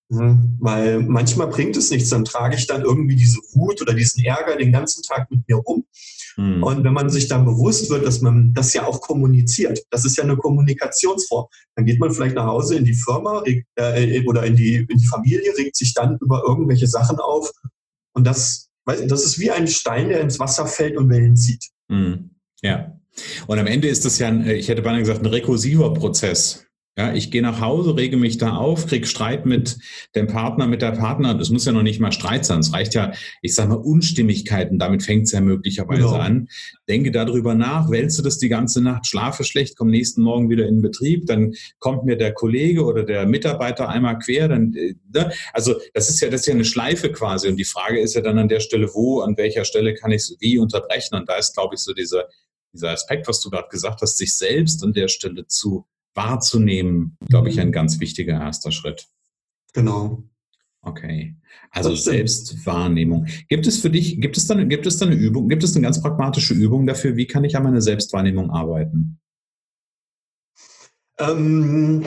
Weil 0.08 1.00
manchmal 1.00 1.48
bringt 1.48 1.76
es 1.76 1.90
nichts, 1.90 2.10
dann 2.10 2.24
trage 2.24 2.56
ich 2.56 2.66
dann 2.66 2.82
irgendwie 2.82 3.16
diese 3.16 3.38
Wut 3.52 3.82
oder 3.82 3.92
diesen 3.92 4.24
Ärger 4.24 4.56
den 4.56 4.72
ganzen 4.72 5.02
Tag 5.02 5.30
mit 5.30 5.48
mir 5.48 5.56
rum. 5.56 5.84
Mhm. 6.36 6.62
Und 6.62 6.84
wenn 6.84 6.92
man 6.92 7.10
sich 7.10 7.28
dann 7.28 7.44
bewusst 7.44 7.90
wird, 7.90 8.06
dass 8.06 8.20
man 8.20 8.52
das 8.54 8.72
ja 8.72 8.86
auch 8.86 9.00
kommuniziert, 9.00 9.82
das 9.90 10.04
ist 10.04 10.16
ja 10.16 10.24
eine 10.24 10.36
Kommunikationsform, 10.36 11.46
dann 11.74 11.86
geht 11.86 11.98
man 11.98 12.12
vielleicht 12.12 12.36
nach 12.36 12.46
Hause 12.46 12.76
in 12.76 12.84
die 12.84 12.94
Firma 12.94 13.42
äh, 13.46 14.24
oder 14.26 14.44
in 14.44 14.54
die, 14.54 14.86
in 14.88 14.98
die 14.98 15.06
Familie, 15.06 15.52
regt 15.56 15.76
sich 15.76 15.94
dann 15.94 16.18
über 16.20 16.42
irgendwelche 16.46 16.86
Sachen 16.86 17.18
auf. 17.18 17.50
Und 18.12 18.26
das, 18.26 18.68
das 18.84 19.24
ist 19.24 19.38
wie 19.40 19.50
ein 19.50 19.66
Stein, 19.66 20.10
der 20.10 20.20
ins 20.20 20.38
Wasser 20.38 20.66
fällt 20.66 20.96
und 20.96 21.10
Wellen 21.10 21.36
zieht. 21.36 21.64
Mhm. 21.88 22.30
Ja. 22.62 22.92
Und 23.46 23.58
am 23.58 23.66
Ende 23.66 23.88
ist 23.88 24.04
das 24.04 24.18
ja, 24.18 24.28
ein, 24.28 24.46
ich 24.46 24.68
hätte 24.68 24.82
beinahe 24.82 25.00
gesagt, 25.00 25.20
ein 25.20 25.26
rekursiver 25.26 25.94
Prozess. 25.94 26.65
Ja, 26.98 27.12
ich 27.12 27.30
gehe 27.30 27.42
nach 27.42 27.60
Hause, 27.60 27.94
rege 27.94 28.16
mich 28.16 28.38
da 28.38 28.56
auf, 28.56 28.86
krieg 28.86 29.06
Streit 29.06 29.44
mit 29.44 29.76
dem 30.14 30.28
Partner, 30.28 30.66
mit 30.66 30.80
der 30.80 30.92
Partner. 30.92 31.34
Das 31.34 31.50
muss 31.50 31.66
ja 31.66 31.72
noch 31.72 31.82
nicht 31.82 32.00
mal 32.00 32.10
Streit 32.10 32.46
sein. 32.46 32.60
Es 32.60 32.72
reicht 32.72 32.94
ja, 32.94 33.12
ich 33.42 33.54
sage 33.54 33.68
mal, 33.68 33.74
Unstimmigkeiten. 33.74 34.78
Damit 34.78 35.02
fängt 35.02 35.26
es 35.26 35.32
ja 35.32 35.42
möglicherweise 35.42 36.04
genau. 36.04 36.14
an. 36.14 36.48
Denke 36.88 37.10
darüber 37.10 37.54
nach, 37.54 37.90
wälze 37.90 38.22
das 38.22 38.38
die 38.38 38.48
ganze 38.48 38.80
Nacht, 38.80 39.06
schlafe 39.06 39.44
schlecht, 39.44 39.76
komme 39.76 39.90
nächsten 39.90 40.22
Morgen 40.22 40.48
wieder 40.48 40.66
in 40.66 40.80
Betrieb, 40.80 41.26
dann 41.26 41.52
kommt 41.80 42.04
mir 42.06 42.16
der 42.16 42.32
Kollege 42.32 42.82
oder 42.82 43.02
der 43.02 43.26
Mitarbeiter 43.26 43.90
einmal 43.90 44.18
quer. 44.18 44.48
Dann, 44.48 44.72
äh, 44.72 44.94
ne? 45.12 45.30
Also 45.52 45.74
das 45.92 46.08
ist 46.08 46.22
ja, 46.22 46.30
das 46.30 46.40
ist 46.40 46.46
ja 46.46 46.54
eine 46.54 46.64
Schleife 46.64 47.12
quasi. 47.12 47.48
Und 47.48 47.58
die 47.58 47.64
Frage 47.64 48.00
ist 48.00 48.14
ja 48.14 48.22
dann 48.22 48.38
an 48.38 48.48
der 48.48 48.60
Stelle, 48.60 48.88
wo, 48.94 49.20
an 49.20 49.36
welcher 49.36 49.66
Stelle 49.66 49.92
kann 49.92 50.12
ich 50.12 50.22
es 50.22 50.36
wie 50.40 50.58
unterbrechen? 50.58 51.14
Und 51.14 51.28
da 51.28 51.36
ist, 51.36 51.52
glaube 51.52 51.74
ich, 51.74 51.82
so 51.82 51.92
dieser, 51.92 52.24
dieser 52.72 52.92
Aspekt, 52.92 53.28
was 53.28 53.42
du 53.42 53.50
gerade 53.50 53.68
gesagt 53.68 54.00
hast, 54.00 54.16
sich 54.16 54.34
selbst 54.34 54.82
an 54.82 54.94
der 54.94 55.08
Stelle 55.08 55.46
zu 55.46 55.84
wahrzunehmen, 56.16 57.16
glaube 57.28 57.48
ich, 57.50 57.60
ein 57.60 57.72
ganz 57.72 58.00
wichtiger 58.00 58.40
erster 58.40 58.72
Schritt. 58.72 59.06
Genau. 59.72 60.24
Okay. 60.82 61.36
Also 61.70 61.94
Selbstwahrnehmung. 61.94 63.26
Gibt 63.48 63.66
es 63.66 63.80
für 63.80 63.90
dich, 63.90 64.20
gibt 64.20 64.36
es 64.36 64.46
dann, 64.46 64.68
gibt 64.68 64.86
es 64.86 64.98
dann 64.98 65.10
eine 65.10 65.18
Übung, 65.18 65.48
gibt 65.48 65.64
es 65.64 65.74
eine 65.74 65.82
ganz 65.82 66.00
pragmatische 66.00 66.54
Übung 66.54 66.86
dafür, 66.86 67.16
wie 67.16 67.26
kann 67.26 67.44
ich 67.44 67.56
an 67.56 67.64
meiner 67.64 67.82
Selbstwahrnehmung 67.82 68.50
arbeiten? 68.50 69.18
Ähm, 71.18 72.04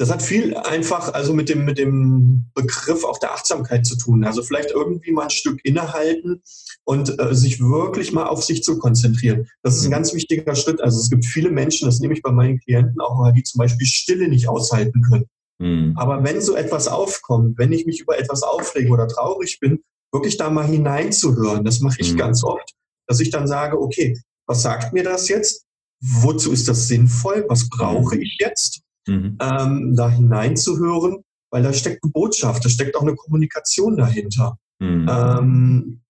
das 0.00 0.10
hat 0.10 0.22
viel 0.22 0.56
einfach 0.56 1.12
also 1.12 1.34
mit 1.34 1.50
dem, 1.50 1.66
mit 1.66 1.76
dem 1.76 2.46
Begriff 2.54 3.04
auch 3.04 3.18
der 3.18 3.34
Achtsamkeit 3.34 3.84
zu 3.84 3.98
tun. 3.98 4.24
Also 4.24 4.42
vielleicht 4.42 4.70
irgendwie 4.70 5.12
mal 5.12 5.24
ein 5.24 5.30
Stück 5.30 5.62
innehalten 5.62 6.40
und 6.84 7.20
äh, 7.20 7.34
sich 7.34 7.60
wirklich 7.60 8.10
mal 8.10 8.24
auf 8.24 8.42
sich 8.42 8.62
zu 8.62 8.78
konzentrieren. 8.78 9.46
Das 9.62 9.76
ist 9.76 9.82
ein 9.82 9.88
mhm. 9.88 9.92
ganz 9.92 10.14
wichtiger 10.14 10.54
Schritt. 10.54 10.80
Also 10.80 10.98
es 10.98 11.10
gibt 11.10 11.26
viele 11.26 11.50
Menschen, 11.50 11.84
das 11.84 12.00
nehme 12.00 12.14
ich 12.14 12.22
bei 12.22 12.32
meinen 12.32 12.58
Klienten 12.60 12.98
auch 13.02 13.18
mal, 13.18 13.34
die 13.34 13.42
zum 13.42 13.58
Beispiel 13.58 13.86
Stille 13.86 14.28
nicht 14.28 14.48
aushalten 14.48 15.02
können. 15.02 15.26
Mhm. 15.58 15.92
Aber 15.98 16.24
wenn 16.24 16.40
so 16.40 16.56
etwas 16.56 16.88
aufkommt, 16.88 17.58
wenn 17.58 17.70
ich 17.70 17.84
mich 17.84 18.00
über 18.00 18.18
etwas 18.18 18.42
aufrege 18.42 18.88
oder 18.88 19.06
traurig 19.06 19.60
bin, 19.60 19.80
wirklich 20.12 20.38
da 20.38 20.48
mal 20.48 20.66
hineinzuhören, 20.66 21.62
das 21.62 21.80
mache 21.80 22.00
ich 22.00 22.14
mhm. 22.14 22.16
ganz 22.16 22.42
oft, 22.42 22.72
dass 23.06 23.20
ich 23.20 23.28
dann 23.28 23.46
sage, 23.46 23.78
okay, 23.78 24.18
was 24.46 24.62
sagt 24.62 24.94
mir 24.94 25.04
das 25.04 25.28
jetzt? 25.28 25.66
Wozu 26.00 26.52
ist 26.52 26.68
das 26.68 26.88
sinnvoll? 26.88 27.44
Was 27.48 27.68
brauche 27.68 28.16
mhm. 28.16 28.22
ich 28.22 28.38
jetzt? 28.40 28.80
Mhm. 29.06 29.38
ähm, 29.40 29.94
da 29.96 30.08
hineinzuhören, 30.08 31.24
weil 31.50 31.62
da 31.62 31.72
steckt 31.72 32.02
eine 32.02 32.12
Botschaft, 32.12 32.64
da 32.64 32.68
steckt 32.68 32.96
auch 32.96 33.02
eine 33.02 33.14
Kommunikation 33.14 33.96
dahinter. 33.96 34.56
Mhm. 34.78 35.08
Ähm, 35.08 36.00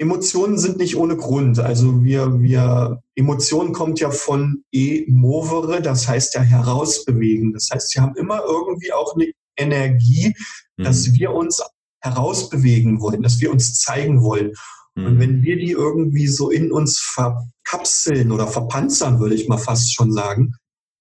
Emotionen 0.00 0.56
sind 0.56 0.78
nicht 0.78 0.96
ohne 0.96 1.16
Grund. 1.16 1.58
Also 1.58 2.02
wir, 2.02 2.40
wir, 2.40 3.02
Emotionen 3.16 3.74
kommt 3.74 4.00
ja 4.00 4.10
von 4.10 4.64
e 4.72 5.04
movere, 5.08 5.82
das 5.82 6.08
heißt 6.08 6.34
ja 6.34 6.40
herausbewegen. 6.40 7.52
Das 7.52 7.68
heißt, 7.70 7.90
sie 7.90 8.00
haben 8.00 8.16
immer 8.16 8.40
irgendwie 8.46 8.94
auch 8.94 9.14
eine 9.14 9.30
Energie, 9.58 10.34
mhm. 10.78 10.84
dass 10.84 11.12
wir 11.12 11.32
uns 11.32 11.62
herausbewegen 12.02 13.02
wollen, 13.02 13.22
dass 13.22 13.42
wir 13.42 13.50
uns 13.50 13.74
zeigen 13.74 14.22
wollen. 14.22 14.52
Mhm. 14.94 15.04
Und 15.04 15.18
wenn 15.18 15.42
wir 15.42 15.56
die 15.56 15.72
irgendwie 15.72 16.28
so 16.28 16.50
in 16.50 16.72
uns 16.72 16.98
verkapseln 16.98 18.32
oder 18.32 18.46
verpanzern, 18.46 19.20
würde 19.20 19.34
ich 19.34 19.48
mal 19.48 19.58
fast 19.58 19.94
schon 19.94 20.12
sagen, 20.12 20.54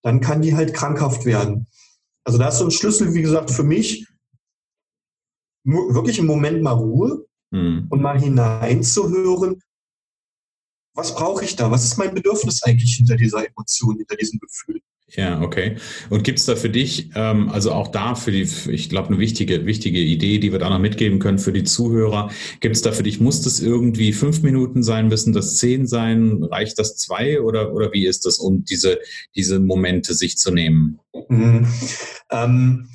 dann 0.03 0.21
kann 0.21 0.41
die 0.41 0.55
halt 0.55 0.73
krankhaft 0.73 1.25
werden. 1.25 1.67
Also 2.23 2.37
da 2.37 2.49
ist 2.49 2.57
so 2.57 2.65
ein 2.65 2.71
Schlüssel, 2.71 3.13
wie 3.13 3.21
gesagt, 3.21 3.51
für 3.51 3.63
mich, 3.63 4.07
wirklich 5.63 6.19
im 6.19 6.25
Moment 6.25 6.61
mal 6.61 6.71
Ruhe 6.71 7.25
mhm. 7.51 7.87
und 7.89 8.01
mal 8.01 8.19
hineinzuhören, 8.19 9.61
was 10.95 11.15
brauche 11.15 11.45
ich 11.45 11.55
da? 11.55 11.71
Was 11.71 11.85
ist 11.85 11.97
mein 11.97 12.13
Bedürfnis 12.13 12.63
eigentlich 12.63 12.95
hinter 12.95 13.15
dieser 13.15 13.47
Emotion, 13.47 13.97
hinter 13.97 14.15
diesem 14.15 14.39
Gefühl? 14.39 14.81
Ja, 15.15 15.41
okay. 15.41 15.77
Und 16.09 16.23
gibt 16.23 16.39
es 16.39 16.45
da 16.45 16.55
für 16.55 16.69
dich, 16.69 17.09
ähm, 17.15 17.49
also 17.49 17.71
auch 17.71 17.87
da 17.87 18.15
für 18.15 18.31
die, 18.31 18.47
ich 18.69 18.89
glaube, 18.89 19.09
eine 19.09 19.19
wichtige, 19.19 19.65
wichtige 19.65 19.99
Idee, 19.99 20.37
die 20.37 20.51
wir 20.51 20.59
da 20.59 20.69
noch 20.69 20.79
mitgeben 20.79 21.19
können 21.19 21.39
für 21.39 21.51
die 21.51 21.63
Zuhörer, 21.63 22.29
gibt 22.59 22.75
es 22.75 22.81
da 22.81 22.91
für 22.91 23.03
dich, 23.03 23.19
muss 23.19 23.41
das 23.41 23.59
irgendwie 23.59 24.13
fünf 24.13 24.43
Minuten 24.43 24.83
sein, 24.83 25.07
müssen 25.07 25.33
das 25.33 25.57
zehn 25.57 25.87
sein, 25.87 26.43
reicht 26.43 26.77
das 26.77 26.95
zwei 26.97 27.41
oder, 27.41 27.73
oder 27.73 27.91
wie 27.91 28.05
ist 28.05 28.25
das, 28.25 28.37
um 28.37 28.63
diese, 28.65 28.99
diese 29.35 29.59
Momente 29.59 30.13
sich 30.13 30.37
zu 30.37 30.51
nehmen? 30.51 30.99
Mhm. 31.27 31.67
Ähm, 32.31 32.89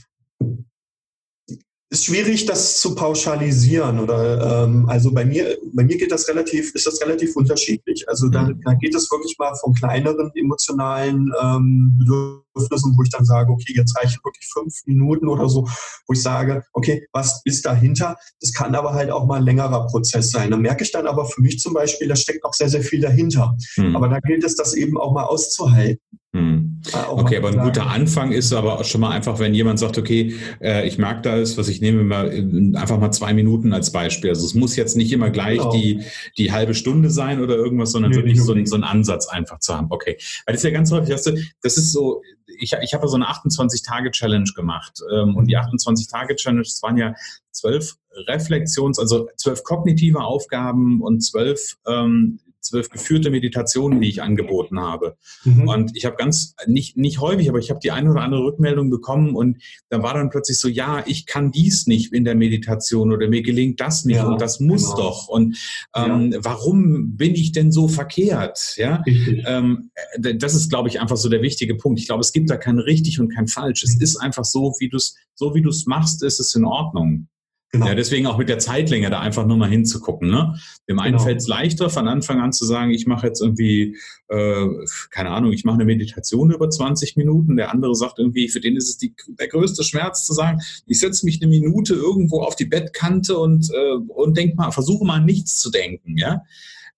ist 1.94 2.06
schwierig, 2.06 2.44
das 2.44 2.80
zu 2.80 2.96
pauschalisieren. 2.96 4.00
Oder 4.00 4.64
ähm, 4.64 4.88
also 4.88 5.12
bei 5.12 5.24
mir, 5.24 5.56
bei 5.72 5.84
mir 5.84 5.96
geht 5.96 6.10
das 6.10 6.28
relativ, 6.28 6.74
ist 6.74 6.86
das 6.86 7.00
relativ 7.00 7.36
unterschiedlich. 7.36 8.08
Also 8.08 8.28
da, 8.28 8.42
mhm. 8.42 8.60
da 8.64 8.74
geht 8.74 8.94
es 8.96 9.10
wirklich 9.12 9.36
mal 9.38 9.54
von 9.54 9.74
kleineren 9.74 10.32
emotionalen 10.34 11.32
ähm, 11.40 11.96
Bedürfnissen, 11.96 12.96
wo 12.96 13.02
ich 13.04 13.10
dann 13.10 13.24
sage, 13.24 13.52
okay, 13.52 13.72
jetzt 13.76 13.96
reichen 13.96 14.18
wirklich 14.24 14.48
fünf 14.52 14.74
Minuten 14.86 15.28
oder 15.28 15.48
so, 15.48 15.68
wo 16.08 16.12
ich 16.12 16.22
sage, 16.22 16.64
okay, 16.72 17.06
was 17.12 17.42
ist 17.44 17.64
dahinter? 17.64 18.16
Das 18.40 18.52
kann 18.52 18.74
aber 18.74 18.92
halt 18.92 19.10
auch 19.10 19.26
mal 19.26 19.36
ein 19.36 19.44
längerer 19.44 19.86
Prozess 19.86 20.30
sein. 20.30 20.50
Da 20.50 20.56
merke 20.56 20.82
ich 20.82 20.90
dann 20.90 21.06
aber 21.06 21.26
für 21.26 21.42
mich 21.42 21.60
zum 21.60 21.74
Beispiel, 21.74 22.08
da 22.08 22.16
steckt 22.16 22.42
noch 22.42 22.54
sehr, 22.54 22.68
sehr 22.68 22.82
viel 22.82 23.00
dahinter. 23.02 23.56
Mhm. 23.76 23.94
Aber 23.94 24.08
da 24.08 24.18
gilt 24.18 24.42
es, 24.42 24.56
das 24.56 24.74
eben 24.74 24.98
auch 24.98 25.12
mal 25.12 25.24
auszuhalten. 25.24 26.00
Hm. 26.34 26.80
Okay, 27.10 27.36
aber 27.36 27.50
ein 27.50 27.60
guter 27.60 27.86
Anfang 27.86 28.32
ist 28.32 28.52
aber 28.52 28.82
schon 28.82 29.00
mal 29.00 29.10
einfach, 29.10 29.38
wenn 29.38 29.54
jemand 29.54 29.78
sagt, 29.78 29.98
okay, 29.98 30.34
äh, 30.60 30.84
ich 30.84 30.98
mag 30.98 31.22
das, 31.22 31.56
was 31.56 31.68
ich 31.68 31.80
nehme, 31.80 32.02
mal, 32.02 32.32
äh, 32.32 32.76
einfach 32.76 32.98
mal 32.98 33.12
zwei 33.12 33.32
Minuten 33.32 33.72
als 33.72 33.92
Beispiel. 33.92 34.30
Also 34.30 34.44
es 34.44 34.52
muss 34.52 34.74
jetzt 34.74 34.96
nicht 34.96 35.12
immer 35.12 35.30
gleich 35.30 35.58
genau. 35.58 35.72
die, 35.72 36.02
die 36.36 36.50
halbe 36.50 36.74
Stunde 36.74 37.10
sein 37.10 37.40
oder 37.40 37.54
irgendwas, 37.54 37.92
sondern 37.92 38.10
nee, 38.10 38.16
wirklich 38.16 38.42
so, 38.42 38.52
ein, 38.52 38.66
so 38.66 38.74
einen 38.74 38.82
Ansatz 38.82 39.28
einfach 39.28 39.60
zu 39.60 39.76
haben. 39.76 39.86
Okay, 39.90 40.16
weil 40.44 40.54
das 40.54 40.56
ist 40.56 40.64
ja 40.64 40.70
ganz 40.70 40.90
häufig, 40.90 41.14
das 41.14 41.76
ist 41.76 41.92
so, 41.92 42.20
ich, 42.58 42.72
ich 42.82 42.94
habe 42.94 43.06
so 43.06 43.14
eine 43.14 43.26
28-Tage-Challenge 43.26 44.50
gemacht 44.56 45.00
ähm, 45.14 45.36
und 45.36 45.46
die 45.46 45.56
28-Tage-Challenge, 45.56 46.62
das 46.62 46.82
waren 46.82 46.96
ja 46.96 47.14
zwölf 47.52 47.94
Reflexions-, 48.26 48.98
also 48.98 49.28
zwölf 49.36 49.62
kognitive 49.62 50.20
Aufgaben 50.20 51.00
und 51.00 51.20
zwölf 51.20 51.76
ähm, 51.86 52.40
zwölf 52.64 52.90
geführte 52.90 53.30
Meditationen, 53.30 54.00
die 54.00 54.08
ich 54.08 54.22
angeboten 54.22 54.80
habe. 54.80 55.16
Mhm. 55.44 55.68
Und 55.68 55.96
ich 55.96 56.04
habe 56.04 56.16
ganz, 56.16 56.54
nicht, 56.66 56.96
nicht 56.96 57.20
häufig, 57.20 57.48
aber 57.48 57.58
ich 57.58 57.70
habe 57.70 57.80
die 57.82 57.90
eine 57.90 58.10
oder 58.10 58.22
andere 58.22 58.42
Rückmeldung 58.42 58.90
bekommen 58.90 59.36
und 59.36 59.58
da 59.88 60.02
war 60.02 60.14
dann 60.14 60.30
plötzlich 60.30 60.58
so, 60.58 60.68
ja, 60.68 61.02
ich 61.06 61.26
kann 61.26 61.50
dies 61.50 61.86
nicht 61.86 62.12
in 62.12 62.24
der 62.24 62.34
Meditation 62.34 63.12
oder 63.12 63.28
mir 63.28 63.42
gelingt 63.42 63.80
das 63.80 64.04
nicht 64.04 64.16
ja, 64.16 64.26
und 64.26 64.40
das 64.40 64.60
muss 64.60 64.84
genau. 64.84 64.96
doch. 64.96 65.28
Und 65.28 65.58
ähm, 65.94 66.32
ja. 66.32 66.38
warum 66.42 67.16
bin 67.16 67.34
ich 67.34 67.52
denn 67.52 67.70
so 67.70 67.88
verkehrt? 67.88 68.74
Ja, 68.76 69.02
ähm, 69.46 69.90
das 70.18 70.54
ist, 70.54 70.70
glaube 70.70 70.88
ich, 70.88 71.00
einfach 71.00 71.16
so 71.16 71.28
der 71.28 71.42
wichtige 71.42 71.76
Punkt. 71.76 72.00
Ich 72.00 72.06
glaube, 72.06 72.20
es 72.20 72.32
gibt 72.32 72.50
da 72.50 72.56
kein 72.56 72.78
richtig 72.78 73.20
und 73.20 73.28
kein 73.28 73.46
falsch. 73.46 73.84
Es 73.84 73.96
mhm. 73.96 74.02
ist 74.02 74.16
einfach 74.16 74.44
so, 74.44 74.74
wie 74.78 74.88
du 74.88 74.96
es 74.96 75.14
so 75.34 75.54
wie 75.54 75.62
du 75.62 75.70
es 75.70 75.86
machst, 75.86 76.22
ist 76.22 76.40
es 76.40 76.54
in 76.54 76.64
Ordnung. 76.64 77.28
Genau. 77.74 77.88
Ja, 77.88 77.96
deswegen 77.96 78.28
auch 78.28 78.38
mit 78.38 78.48
der 78.48 78.60
Zeitlänge 78.60 79.10
da 79.10 79.18
einfach 79.18 79.44
nur 79.44 79.56
mal 79.56 79.68
hinzugucken. 79.68 80.30
Ne? 80.30 80.56
Dem 80.88 81.00
einen 81.00 81.14
genau. 81.14 81.24
fällt 81.24 81.38
es 81.38 81.48
leichter, 81.48 81.90
von 81.90 82.06
Anfang 82.06 82.40
an 82.40 82.52
zu 82.52 82.64
sagen, 82.64 82.92
ich 82.92 83.08
mache 83.08 83.26
jetzt 83.26 83.42
irgendwie, 83.42 83.96
äh, 84.28 84.66
keine 85.10 85.30
Ahnung, 85.30 85.50
ich 85.50 85.64
mache 85.64 85.74
eine 85.74 85.84
Meditation 85.84 86.52
über 86.52 86.70
20 86.70 87.16
Minuten. 87.16 87.56
Der 87.56 87.72
andere 87.72 87.96
sagt 87.96 88.20
irgendwie, 88.20 88.48
für 88.48 88.60
den 88.60 88.76
ist 88.76 88.90
es 88.90 88.98
die, 88.98 89.12
der 89.26 89.48
größte 89.48 89.82
Schmerz 89.82 90.24
zu 90.24 90.34
sagen, 90.34 90.60
ich 90.86 91.00
setze 91.00 91.26
mich 91.26 91.42
eine 91.42 91.50
Minute 91.50 91.94
irgendwo 91.94 92.42
auf 92.42 92.54
die 92.54 92.66
Bettkante 92.66 93.36
und, 93.36 93.68
äh, 93.74 93.94
und 94.06 94.36
denk 94.36 94.54
mal, 94.54 94.70
versuche 94.70 95.04
mal 95.04 95.18
nichts 95.18 95.56
zu 95.56 95.72
denken. 95.72 96.16
Ja? 96.16 96.42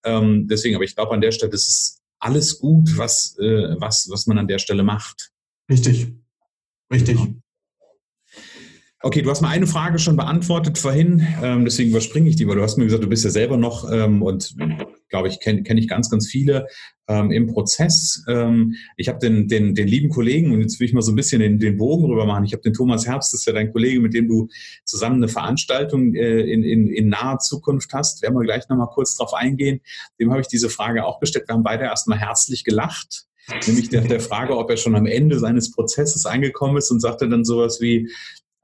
Ähm, 0.04 0.47
deswegen, 0.47 0.75
aber 0.75 0.85
ich 0.85 0.95
glaube, 0.95 1.14
an 1.14 1.23
der 1.23 1.33
Stelle 1.33 1.52
ist 1.52 1.68
es 1.68 2.02
alles 2.18 2.59
gut, 2.59 2.99
was, 2.99 3.38
äh, 3.38 3.76
was, 3.78 4.11
was 4.11 4.26
man 4.26 4.37
an 4.37 4.47
der 4.47 4.59
Stelle 4.59 4.83
macht. 4.83 5.33
Richtig. 5.71 6.09
Richtig. 6.92 7.16
Genau. 7.16 7.35
Okay, 9.06 9.22
du 9.22 9.30
hast 9.30 9.40
mal 9.40 9.50
eine 9.50 9.68
Frage 9.68 10.00
schon 10.00 10.16
beantwortet 10.16 10.78
vorhin, 10.78 11.25
ähm, 11.40 11.64
deswegen 11.64 11.90
überspringe 11.90 12.28
ich 12.28 12.34
die, 12.34 12.48
weil 12.48 12.56
du 12.56 12.62
hast 12.62 12.76
mir 12.76 12.86
gesagt, 12.86 13.04
du 13.04 13.08
bist 13.08 13.22
ja 13.22 13.30
selber 13.30 13.56
noch 13.56 13.88
ähm, 13.88 14.20
und 14.20 14.56
glaube 15.08 15.28
ich, 15.28 15.38
kenne 15.38 15.62
kenn 15.62 15.78
ich 15.78 15.86
ganz, 15.86 16.10
ganz 16.10 16.26
viele 16.26 16.66
ähm, 17.06 17.30
im 17.30 17.46
Prozess. 17.46 18.25
Ähm, 18.28 18.75
ich 18.96 19.08
habe 19.08 19.20
den, 19.20 19.46
den, 19.46 19.76
den 19.76 19.86
lieben 19.86 20.08
Kollegen, 20.08 20.52
und 20.52 20.60
jetzt 20.60 20.80
will 20.80 20.88
ich 20.88 20.92
mal 20.92 21.02
so 21.02 21.12
ein 21.12 21.14
bisschen 21.14 21.40
den, 21.40 21.60
den 21.60 21.76
Bogen 21.76 22.06
rüber 22.06 22.26
machen. 22.26 22.46
Ich 22.46 22.52
habe 22.52 22.62
den 22.62 22.72
Thomas 22.72 23.06
Herbst, 23.06 23.32
das 23.32 23.42
ist 23.42 23.46
ja 23.46 23.52
dein 23.52 23.70
Kollege, 23.70 24.00
mit 24.00 24.12
dem 24.12 24.26
du 24.26 24.48
zusammen 24.84 25.22
eine 25.22 25.28
Veranstaltung 25.28 26.12
äh, 26.16 26.40
in, 26.40 26.64
in, 26.64 26.88
in 26.88 27.08
naher 27.08 27.38
Zukunft 27.38 27.92
hast. 27.92 28.22
Werden 28.22 28.34
wir 28.34 28.42
gleich 28.42 28.68
nochmal 28.68 28.88
kurz 28.88 29.16
drauf 29.16 29.34
eingehen. 29.34 29.82
Dem 30.18 30.32
habe 30.32 30.40
ich 30.40 30.48
diese 30.48 30.68
Frage 30.68 31.04
auch 31.04 31.20
gestellt. 31.20 31.46
Wir 31.46 31.54
haben 31.54 31.62
beide 31.62 31.84
erstmal 31.84 32.18
herzlich 32.18 32.64
gelacht 32.64 33.26
nämlich 33.68 33.88
der, 33.88 34.00
der 34.00 34.18
Frage, 34.18 34.56
ob 34.58 34.68
er 34.70 34.76
schon 34.76 34.96
am 34.96 35.06
Ende 35.06 35.38
seines 35.38 35.70
Prozesses 35.70 36.26
angekommen 36.26 36.78
ist 36.78 36.90
und 36.90 36.98
sagte 36.98 37.28
dann 37.28 37.44
sowas 37.44 37.80
wie, 37.80 38.08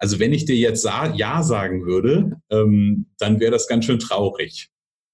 also 0.02 0.18
wenn 0.18 0.32
ich 0.32 0.46
dir 0.46 0.56
jetzt 0.56 0.84
Ja 0.84 1.44
sagen 1.44 1.86
würde, 1.86 2.32
ähm, 2.50 3.06
dann 3.18 3.38
wäre 3.38 3.52
das 3.52 3.68
ganz 3.68 3.84
schön 3.84 4.00
traurig. 4.00 4.68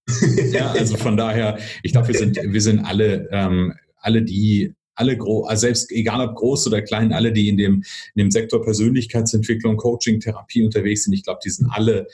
ja, 0.50 0.70
also 0.70 0.96
von 0.96 1.18
daher, 1.18 1.58
ich 1.82 1.92
glaube, 1.92 2.08
wir 2.08 2.14
sind, 2.14 2.38
wir 2.42 2.62
sind 2.62 2.78
alle, 2.86 3.28
ähm, 3.30 3.74
alle 3.98 4.22
die, 4.22 4.72
alle 4.94 5.18
groß, 5.18 5.46
also 5.46 5.60
selbst 5.60 5.92
egal 5.92 6.26
ob 6.26 6.36
groß 6.36 6.68
oder 6.68 6.80
klein, 6.80 7.12
alle, 7.12 7.32
die 7.32 7.50
in 7.50 7.58
dem, 7.58 7.84
in 8.14 8.20
dem 8.24 8.30
Sektor 8.30 8.62
Persönlichkeitsentwicklung, 8.62 9.76
Coaching, 9.76 10.20
Therapie 10.20 10.64
unterwegs 10.64 11.04
sind, 11.04 11.12
ich 11.12 11.22
glaube, 11.22 11.40
die 11.44 11.50
sind 11.50 11.68
alle, 11.70 12.06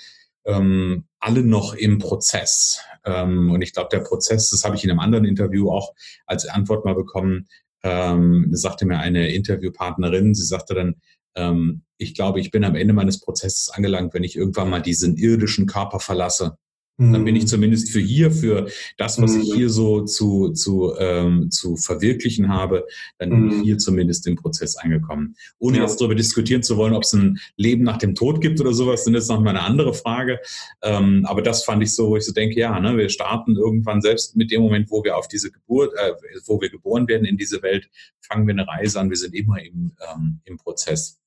ähm, 0.45 1.05
alle 1.21 1.45
noch 1.45 1.75
im 1.75 1.99
Prozess. 1.99 2.81
Ähm, 3.05 3.53
und 3.53 3.63
ich 3.63 3.73
glaube, 3.73 3.91
der 3.93 4.01
Prozess, 4.01 4.51
das 4.51 4.65
habe 4.65 4.75
ich 4.75 4.83
in 4.83 4.91
einem 4.91 4.99
anderen 4.99 5.27
Interview 5.27 5.71
auch 5.71 5.95
als 6.27 6.49
Antwort 6.49 6.85
mal 6.85 6.97
bekommen, 6.97 7.47
ähm, 7.85 8.49
sagte 8.51 8.85
mir 8.85 8.99
eine 8.99 9.33
Interviewpartnerin, 9.33 10.35
sie 10.35 10.45
sagte 10.45 10.75
dann, 10.75 10.97
ähm, 11.35 11.83
ich 11.99 12.15
glaube, 12.15 12.41
ich 12.41 12.51
bin 12.51 12.65
am 12.65 12.77
Ende 12.77 12.95
meines 12.95 13.21
Prozesses 13.21 13.71
angelangt, 13.71 14.15
wenn 14.15 14.25
ich 14.25 14.37
irgendwann 14.37 14.71
mal 14.71 14.83
diesen 14.83 15.17
irdischen 15.17 15.67
Körper 15.67 16.01
verlasse. 16.01 16.59
Dann 16.97 17.25
bin 17.25 17.35
ich 17.35 17.43
mhm. 17.43 17.49
zumindest 17.49 17.91
für 17.91 17.99
hier, 17.99 18.31
für 18.31 18.69
das, 18.99 19.21
was 19.21 19.35
ich 19.35 19.51
mhm. 19.51 19.57
hier 19.57 19.71
so 19.71 20.03
zu, 20.05 20.53
zu, 20.53 20.95
ähm, 20.97 21.51
zu 21.51 21.77
verwirklichen 21.77 22.51
habe, 22.51 22.87
dann 23.19 23.31
bin 23.31 23.49
ich 23.49 23.57
mhm. 23.57 23.63
hier 23.65 23.79
zumindest 23.79 24.29
im 24.29 24.37
Prozess 24.37 24.77
angekommen. 24.77 25.35
Ohne 25.59 25.79
ja. 25.79 25.83
jetzt 25.83 26.01
darüber 26.01 26.15
diskutieren 26.15 26.63
zu 26.63 26.77
wollen, 26.77 26.95
ob 26.95 27.03
es 27.03 27.13
ein 27.13 27.41
Leben 27.57 27.83
nach 27.83 27.97
dem 27.97 28.15
Tod 28.15 28.41
gibt 28.41 28.61
oder 28.61 28.73
sowas, 28.73 29.05
dann 29.05 29.15
ist 29.17 29.29
noch 29.29 29.41
mal 29.41 29.51
eine 29.51 29.63
andere 29.63 29.93
Frage. 29.93 30.39
Ähm, 30.83 31.27
aber 31.27 31.43
das 31.43 31.65
fand 31.65 31.83
ich 31.83 31.93
so, 31.93 32.11
wo 32.11 32.17
ich 32.17 32.25
so 32.25 32.33
denke, 32.33 32.61
ja, 32.61 32.79
ne, 32.79 32.97
wir 32.97 33.09
starten 33.09 33.57
irgendwann 33.57 34.01
selbst 34.01 34.37
mit 34.37 34.53
dem 34.53 34.63
Moment, 34.63 34.89
wo 34.93 35.03
wir 35.03 35.17
auf 35.17 35.27
diese 35.27 35.51
Geburt, 35.51 35.93
äh, 35.97 36.13
wo 36.47 36.61
wir 36.61 36.71
geboren 36.71 37.09
werden 37.09 37.25
in 37.25 37.37
diese 37.37 37.61
Welt, 37.63 37.91
fangen 38.21 38.47
wir 38.47 38.53
eine 38.53 38.69
Reise 38.69 39.01
an. 39.01 39.11
Wir 39.11 39.17
sind 39.17 39.35
immer 39.35 39.61
im, 39.61 39.97
ähm, 40.15 40.41
im 40.45 40.59
Prozess. 40.59 41.19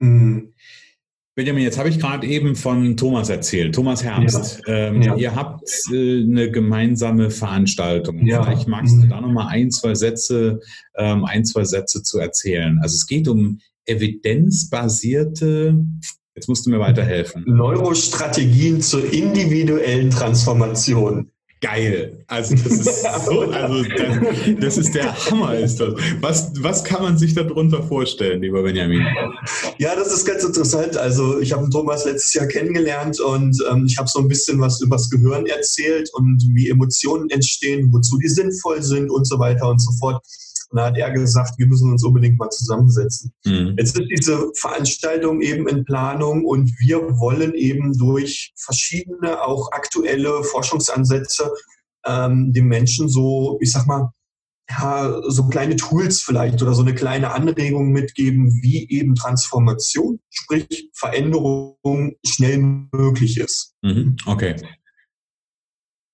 Mhm. 0.00 0.52
Benjamin, 1.36 1.64
jetzt 1.64 1.78
habe 1.78 1.90
ich 1.90 1.98
gerade 1.98 2.26
eben 2.26 2.56
von 2.56 2.96
Thomas 2.96 3.28
erzählt, 3.28 3.74
Thomas 3.74 4.02
Herbst. 4.02 4.62
Ja. 4.66 4.74
Ähm, 4.74 5.02
ja. 5.02 5.16
Ihr 5.16 5.34
habt 5.36 5.68
äh, 5.92 6.22
eine 6.22 6.50
gemeinsame 6.50 7.30
Veranstaltung. 7.30 8.26
Ja. 8.26 8.42
Vielleicht 8.42 8.68
magst 8.68 8.94
du 8.94 9.04
mhm. 9.04 9.10
da 9.10 9.20
nochmal 9.20 9.48
ein, 9.48 9.70
zwei 9.70 9.94
Sätze, 9.94 10.60
ähm, 10.96 11.26
ein, 11.26 11.44
zwei 11.44 11.64
Sätze 11.64 12.02
zu 12.02 12.18
erzählen. 12.18 12.78
Also 12.80 12.94
es 12.94 13.06
geht 13.06 13.28
um 13.28 13.58
evidenzbasierte, 13.84 15.78
jetzt 16.34 16.48
musst 16.48 16.64
du 16.64 16.70
mir 16.70 16.80
weiterhelfen. 16.80 17.44
Neurostrategien 17.46 18.80
zur 18.80 19.12
individuellen 19.12 20.08
Transformation. 20.08 21.30
Geil. 21.62 22.22
Also 22.26 22.54
das 22.54 22.66
ist 22.66 23.02
so, 23.24 23.40
also 23.50 23.82
das 24.60 24.76
ist 24.76 24.94
der 24.94 25.14
Hammer, 25.26 25.58
ist 25.58 25.80
das. 25.80 25.94
Was, 26.20 26.52
was 26.58 26.84
kann 26.84 27.02
man 27.02 27.16
sich 27.16 27.34
darunter 27.34 27.82
vorstellen, 27.82 28.42
lieber 28.42 28.62
Benjamin? 28.62 29.06
Ja, 29.78 29.96
das 29.96 30.12
ist 30.12 30.26
ganz 30.26 30.44
interessant. 30.44 30.98
Also 30.98 31.40
ich 31.40 31.52
habe 31.52 31.68
Thomas 31.70 32.04
letztes 32.04 32.34
Jahr 32.34 32.46
kennengelernt 32.46 33.20
und 33.20 33.56
ähm, 33.70 33.86
ich 33.86 33.96
habe 33.96 34.08
so 34.08 34.18
ein 34.18 34.28
bisschen 34.28 34.60
was 34.60 34.82
über 34.82 34.96
das 34.96 35.08
Gehirn 35.08 35.46
erzählt 35.46 36.10
und 36.12 36.44
wie 36.52 36.68
Emotionen 36.68 37.30
entstehen, 37.30 37.90
wozu 37.90 38.18
die 38.18 38.28
sinnvoll 38.28 38.82
sind 38.82 39.10
und 39.10 39.26
so 39.26 39.38
weiter 39.38 39.70
und 39.70 39.78
so 39.80 39.92
fort. 39.98 40.22
Und 40.70 40.78
da 40.78 40.86
hat 40.86 40.96
er 40.96 41.10
gesagt, 41.12 41.58
wir 41.58 41.66
müssen 41.66 41.92
uns 41.92 42.04
unbedingt 42.04 42.38
mal 42.38 42.50
zusammensetzen. 42.50 43.32
Mhm. 43.44 43.74
Jetzt 43.78 43.98
ist 43.98 44.08
diese 44.10 44.50
Veranstaltung 44.54 45.40
eben 45.40 45.68
in 45.68 45.84
Planung 45.84 46.44
und 46.44 46.70
wir 46.78 46.98
wollen 47.18 47.54
eben 47.54 47.96
durch 47.96 48.52
verschiedene, 48.56 49.42
auch 49.42 49.70
aktuelle 49.72 50.42
Forschungsansätze 50.42 51.50
ähm, 52.04 52.52
den 52.52 52.66
Menschen 52.66 53.08
so, 53.08 53.58
ich 53.60 53.72
sag 53.72 53.86
mal, 53.86 54.10
ja, 54.68 55.20
so 55.28 55.46
kleine 55.46 55.76
Tools 55.76 56.20
vielleicht 56.20 56.60
oder 56.60 56.74
so 56.74 56.82
eine 56.82 56.94
kleine 56.94 57.32
Anregung 57.32 57.92
mitgeben, 57.92 58.52
wie 58.62 58.88
eben 58.90 59.14
Transformation, 59.14 60.18
sprich 60.28 60.90
Veränderung 60.92 62.16
schnell 62.24 62.58
möglich 62.92 63.38
ist. 63.38 63.74
Mhm. 63.82 64.16
Okay. 64.26 64.56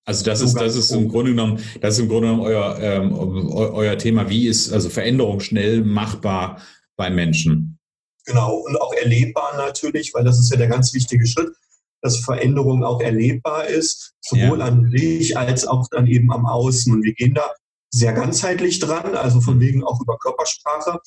Also 0.05 0.25
das 0.25 0.41
ist, 0.41 0.55
das 0.55 0.75
ist 0.75 0.91
im 0.91 1.07
Grunde 1.07 1.31
genommen, 1.31 1.59
das 1.79 1.95
ist 1.95 2.01
im 2.01 2.09
Grunde 2.09 2.27
genommen 2.27 2.45
euer, 2.45 2.77
ähm, 2.79 3.13
euer 3.13 3.97
Thema. 3.97 4.29
Wie 4.29 4.47
ist 4.47 4.71
also 4.71 4.89
Veränderung 4.89 5.39
schnell 5.39 5.81
machbar 5.83 6.61
bei 6.97 7.09
Menschen? 7.09 7.79
Genau, 8.25 8.57
und 8.57 8.79
auch 8.79 8.93
erlebbar 8.93 9.55
natürlich, 9.57 10.13
weil 10.13 10.23
das 10.23 10.39
ist 10.39 10.51
ja 10.51 10.57
der 10.57 10.67
ganz 10.67 10.93
wichtige 10.93 11.25
Schritt, 11.25 11.53
dass 12.01 12.19
Veränderung 12.19 12.83
auch 12.83 13.01
erlebbar 13.01 13.67
ist, 13.67 14.13
sowohl 14.19 14.59
ja. 14.59 14.65
an 14.65 14.91
sich 14.91 15.37
als 15.37 15.65
auch 15.65 15.87
dann 15.89 16.07
eben 16.07 16.31
am 16.33 16.45
Außen. 16.45 16.93
Und 16.93 17.03
wir 17.03 17.13
gehen 17.13 17.33
da 17.33 17.49
sehr 17.93 18.13
ganzheitlich 18.13 18.79
dran, 18.79 19.15
also 19.15 19.39
von 19.39 19.59
wegen 19.59 19.83
auch 19.83 20.01
über 20.01 20.17
Körpersprache, 20.17 20.99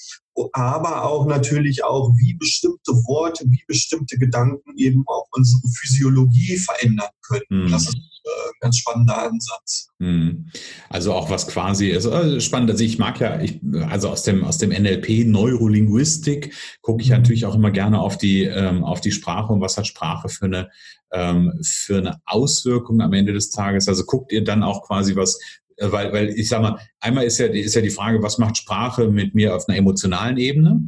aber 0.53 1.05
auch 1.05 1.27
natürlich 1.27 1.83
auch, 1.83 2.13
wie 2.17 2.35
bestimmte 2.35 2.93
Worte, 2.93 3.45
wie 3.49 3.65
bestimmte 3.67 4.17
Gedanken 4.19 4.77
eben 4.77 5.03
auch 5.09 5.27
unsere 5.33 5.63
Physiologie 5.81 6.57
verändern 6.57 7.11
können. 7.23 7.65
Mhm. 7.65 7.71
Das 7.73 7.89
ist 7.89 7.97
äh, 7.97 8.51
ganz 8.61 8.79
spannender 8.79 9.19
Ansatz. 9.19 9.89
Hm. 9.99 10.47
Also 10.89 11.13
auch 11.13 11.31
was 11.31 11.49
quasi 11.49 11.89
ist 11.89 12.07
also 12.07 12.39
spannend. 12.41 12.71
Also 12.71 12.85
ich 12.85 12.99
mag 12.99 13.21
ja, 13.21 13.41
ich, 13.41 13.61
also 13.89 14.09
aus 14.09 14.25
dem 14.25 14.45
aus 14.45 14.59
dem 14.59 14.71
NLP 14.71 15.27
Neurolinguistik 15.27 16.55
gucke 16.83 17.03
ich 17.03 17.11
mhm. 17.11 17.17
natürlich 17.17 17.47
auch 17.47 17.55
immer 17.55 17.71
gerne 17.71 18.01
auf 18.01 18.19
die 18.19 18.43
ähm, 18.43 18.85
auf 18.85 19.01
die 19.01 19.13
Sprache 19.13 19.53
und 19.53 19.61
was 19.61 19.77
hat 19.77 19.87
Sprache 19.87 20.29
für 20.29 20.47
eine 20.47 20.71
ähm, 21.13 21.53
für 21.63 21.99
eine 21.99 22.21
Auswirkung 22.27 23.01
am 23.01 23.13
Ende 23.13 23.33
des 23.33 23.51
Tages. 23.51 23.89
Also 23.89 24.05
guckt 24.05 24.33
ihr 24.33 24.43
dann 24.43 24.63
auch 24.63 24.83
quasi 24.83 25.15
was 25.15 25.39
äh, 25.66 25.66
weil, 25.79 26.13
weil 26.13 26.29
ich 26.31 26.49
sag 26.49 26.63
mal, 26.63 26.79
einmal 27.01 27.25
ist 27.25 27.39
ja, 27.39 27.47
ist 27.47 27.75
ja 27.75 27.83
die 27.83 27.91
Frage, 27.91 28.23
was 28.23 28.39
macht 28.39 28.57
Sprache 28.57 29.09
mit 29.09 29.35
mir 29.35 29.55
auf 29.55 29.69
einer 29.69 29.79
emotionalen 29.79 30.39
Ebene? 30.39 30.81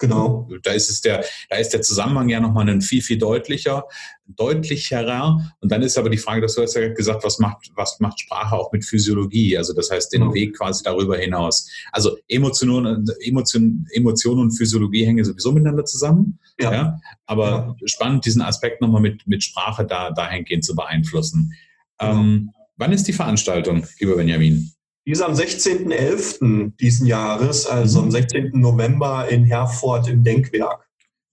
Genau. 0.00 0.48
Da 0.62 0.72
ist 0.72 0.88
es 0.88 1.02
der, 1.02 1.24
da 1.50 1.56
ist 1.56 1.74
der 1.74 1.82
Zusammenhang 1.82 2.30
ja 2.30 2.40
nochmal 2.40 2.68
ein 2.68 2.80
viel, 2.80 3.02
viel 3.02 3.18
deutlicher, 3.18 3.84
deutlicherer. 4.26 5.52
Und 5.60 5.70
dann 5.70 5.82
ist 5.82 5.98
aber 5.98 6.08
die 6.08 6.16
Frage, 6.16 6.40
dass 6.40 6.54
du 6.54 6.62
hast 6.62 6.74
ja 6.74 6.88
gesagt, 6.88 7.22
was 7.22 7.38
macht, 7.38 7.70
was 7.74 8.00
macht 8.00 8.18
Sprache 8.18 8.56
auch 8.56 8.72
mit 8.72 8.84
Physiologie? 8.84 9.58
Also 9.58 9.74
das 9.74 9.90
heißt, 9.90 10.10
den 10.12 10.22
genau. 10.22 10.34
Weg 10.34 10.56
quasi 10.56 10.82
darüber 10.82 11.18
hinaus. 11.18 11.68
Also 11.92 12.16
Emotionen, 12.28 13.04
Emotion, 13.20 13.86
Emotionen 13.92 14.40
und 14.40 14.52
Physiologie 14.52 15.04
hängen 15.04 15.22
sowieso 15.22 15.52
miteinander 15.52 15.84
zusammen. 15.84 16.38
Ja. 16.58 16.72
ja? 16.72 17.00
Aber 17.26 17.76
ja. 17.78 17.86
spannend, 17.86 18.24
diesen 18.24 18.40
Aspekt 18.40 18.80
nochmal 18.80 19.02
mit, 19.02 19.26
mit 19.26 19.44
Sprache 19.44 19.84
da, 19.84 20.10
dahingehend 20.12 20.64
zu 20.64 20.74
beeinflussen. 20.74 21.52
Genau. 21.98 22.12
Ähm, 22.12 22.50
wann 22.80 22.92
ist 22.92 23.06
die 23.06 23.12
Veranstaltung, 23.12 23.86
lieber 24.00 24.16
Benjamin? 24.16 24.72
Die 25.06 25.12
ist 25.12 25.22
am 25.22 25.32
16.11. 25.32 26.76
diesen 26.78 27.06
Jahres, 27.06 27.66
also 27.66 28.00
am 28.00 28.10
16. 28.10 28.50
Mhm. 28.52 28.60
November 28.60 29.28
in 29.28 29.44
Herford 29.44 30.08
im 30.08 30.24
Denkwerk. 30.24 30.88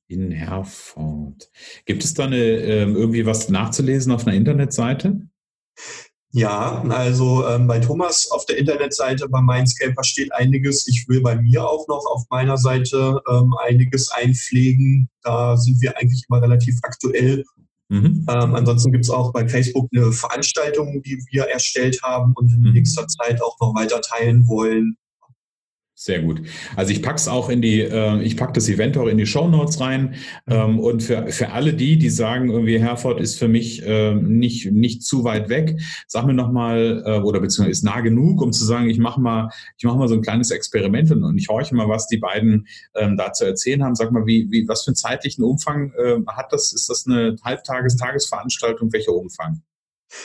In 0.09 0.31
Herford. 0.31 1.49
Gibt 1.85 2.03
es 2.03 2.13
da 2.13 2.25
eine, 2.25 2.37
ähm, 2.37 2.95
irgendwie 2.95 3.25
was 3.25 3.49
nachzulesen 3.49 4.11
auf 4.11 4.25
einer 4.25 4.35
Internetseite? 4.35 5.21
Ja, 6.31 6.83
also 6.89 7.47
ähm, 7.47 7.67
bei 7.67 7.79
Thomas 7.79 8.29
auf 8.31 8.45
der 8.45 8.57
Internetseite 8.57 9.27
bei 9.27 9.41
Mindscaper 9.41 10.03
steht 10.03 10.31
einiges. 10.33 10.87
Ich 10.87 11.07
will 11.07 11.21
bei 11.21 11.35
mir 11.35 11.67
auch 11.67 11.87
noch 11.87 12.05
auf 12.05 12.23
meiner 12.29 12.57
Seite 12.57 13.21
ähm, 13.29 13.53
einiges 13.65 14.11
einpflegen. 14.11 15.09
Da 15.23 15.57
sind 15.57 15.81
wir 15.81 15.97
eigentlich 15.97 16.25
immer 16.29 16.41
relativ 16.41 16.79
aktuell 16.83 17.43
Mhm. 17.89 18.25
Ähm, 18.29 18.55
ansonsten 18.55 18.91
gibt 18.91 19.05
es 19.05 19.09
auch 19.09 19.31
bei 19.31 19.47
Facebook 19.47 19.87
eine 19.95 20.11
Veranstaltung, 20.11 21.01
die 21.03 21.23
wir 21.31 21.43
erstellt 21.43 22.01
haben 22.03 22.33
und 22.35 22.51
in 22.51 22.61
mhm. 22.61 22.73
nächster 22.73 23.07
Zeit 23.07 23.41
auch 23.41 23.57
noch 23.59 23.73
weiter 23.75 24.01
teilen 24.01 24.47
wollen. 24.47 24.97
Sehr 25.99 26.21
gut. 26.21 26.43
Also 26.75 26.91
ich 26.91 27.01
pack's 27.01 27.27
auch 27.27 27.49
in 27.49 27.59
die, 27.59 27.81
äh, 27.81 28.21
ich 28.21 28.37
pack 28.37 28.53
das 28.53 28.69
Event 28.69 28.99
auch 28.99 29.07
in 29.07 29.17
die 29.17 29.25
Show 29.25 29.47
Notes 29.47 29.79
rein. 29.79 30.13
Ähm, 30.45 30.79
und 30.79 31.01
für, 31.01 31.25
für 31.31 31.49
alle 31.49 31.73
die, 31.73 31.97
die 31.97 32.11
sagen, 32.11 32.51
irgendwie 32.51 32.79
Herford 32.79 33.19
ist 33.19 33.39
für 33.39 33.47
mich 33.47 33.83
äh, 33.83 34.13
nicht, 34.13 34.71
nicht 34.71 35.01
zu 35.01 35.23
weit 35.23 35.49
weg, 35.49 35.81
sag 36.05 36.27
mir 36.27 36.35
nochmal, 36.35 37.01
äh, 37.03 37.19
oder 37.21 37.39
beziehungsweise 37.39 37.71
ist 37.71 37.83
nah 37.83 38.01
genug, 38.01 38.43
um 38.43 38.53
zu 38.53 38.63
sagen, 38.63 38.91
ich 38.91 38.99
mache 38.99 39.19
mal, 39.19 39.49
ich 39.79 39.85
mache 39.85 39.97
mal 39.97 40.07
so 40.07 40.13
ein 40.13 40.21
kleines 40.21 40.51
Experiment 40.51 41.11
und, 41.11 41.23
und 41.23 41.35
ich 41.39 41.47
horche 41.49 41.73
mal, 41.73 41.89
was 41.89 42.05
die 42.05 42.17
beiden 42.17 42.67
ähm, 42.93 43.17
da 43.17 43.33
zu 43.33 43.45
erzählen 43.45 43.83
haben. 43.83 43.95
Sag 43.95 44.11
mal, 44.11 44.27
wie, 44.27 44.51
wie, 44.51 44.67
was 44.67 44.83
für 44.83 44.89
einen 44.89 44.97
zeitlichen 44.97 45.43
Umfang 45.43 45.93
äh, 45.97 46.19
hat 46.27 46.53
das? 46.53 46.73
Ist 46.73 46.91
das 46.91 47.07
eine 47.07 47.37
Halbtages-, 47.41 47.97
Tagesveranstaltung? 47.97 48.93
Welcher 48.93 49.13
Umfang? 49.13 49.63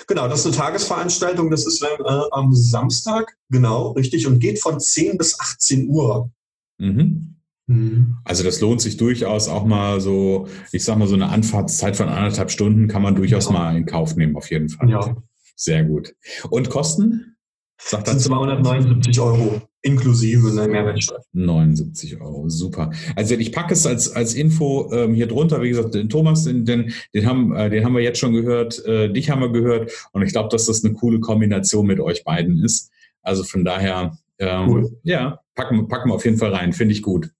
Genau, 0.06 0.28
das 0.28 0.40
ist 0.40 0.46
eine 0.46 0.56
Tagesveranstaltung, 0.56 1.50
das 1.50 1.66
ist 1.66 1.82
äh, 1.82 2.20
am 2.30 2.54
Samstag, 2.54 3.36
genau, 3.50 3.92
richtig, 3.92 4.26
und 4.26 4.38
geht 4.38 4.60
von 4.60 4.78
10 4.78 5.18
bis 5.18 5.38
18 5.38 5.88
Uhr. 5.88 6.30
Mhm. 6.78 7.36
Mhm. 7.66 8.16
Also 8.24 8.44
das 8.44 8.60
lohnt 8.60 8.80
sich 8.80 8.96
durchaus 8.96 9.48
auch 9.48 9.64
mal 9.64 10.00
so, 10.00 10.48
ich 10.72 10.84
sag 10.84 10.98
mal, 10.98 11.08
so 11.08 11.14
eine 11.14 11.28
Anfahrtszeit 11.28 11.96
von 11.96 12.08
anderthalb 12.08 12.50
Stunden 12.50 12.88
kann 12.88 13.02
man 13.02 13.14
durchaus 13.14 13.46
ja. 13.46 13.52
mal 13.52 13.76
in 13.76 13.86
Kauf 13.86 14.16
nehmen, 14.16 14.36
auf 14.36 14.50
jeden 14.50 14.68
Fall. 14.68 14.90
Ja. 14.90 15.16
Sehr 15.56 15.84
gut. 15.84 16.14
Und 16.50 16.70
Kosten? 16.70 17.36
Sagt 17.78 18.06
das 18.06 18.14
sind 18.14 18.22
279 18.22 19.20
Euro 19.20 19.62
inklusive 19.82 20.54
der 20.54 20.68
Mehrwertsteuer. 20.68 21.22
79 21.32 22.20
Euro, 22.20 22.48
super. 22.48 22.90
Also 23.16 23.34
ich 23.34 23.52
packe 23.52 23.74
es 23.74 23.86
als, 23.86 24.14
als 24.14 24.34
Info 24.34 24.90
ähm, 24.92 25.14
hier 25.14 25.26
drunter. 25.26 25.60
Wie 25.62 25.68
gesagt, 25.68 25.94
den 25.94 26.08
Thomas, 26.08 26.44
den, 26.44 26.64
den, 26.64 26.92
den, 27.14 27.26
haben, 27.26 27.54
äh, 27.54 27.68
den 27.68 27.84
haben 27.84 27.94
wir 27.94 28.02
jetzt 28.02 28.18
schon 28.18 28.32
gehört, 28.32 28.84
äh, 28.86 29.12
dich 29.12 29.30
haben 29.30 29.40
wir 29.40 29.50
gehört 29.50 29.92
und 30.12 30.22
ich 30.22 30.32
glaube, 30.32 30.48
dass 30.50 30.66
das 30.66 30.84
eine 30.84 30.94
coole 30.94 31.20
Kombination 31.20 31.86
mit 31.86 32.00
euch 32.00 32.24
beiden 32.24 32.62
ist. 32.64 32.90
Also 33.22 33.44
von 33.44 33.64
daher, 33.64 34.16
ähm, 34.38 34.68
cool. 34.68 35.00
ja, 35.02 35.40
packen, 35.54 35.88
packen 35.88 36.10
wir 36.10 36.14
auf 36.14 36.24
jeden 36.24 36.38
Fall 36.38 36.54
rein, 36.54 36.72
finde 36.72 36.94
ich 36.94 37.02
gut. 37.02 37.30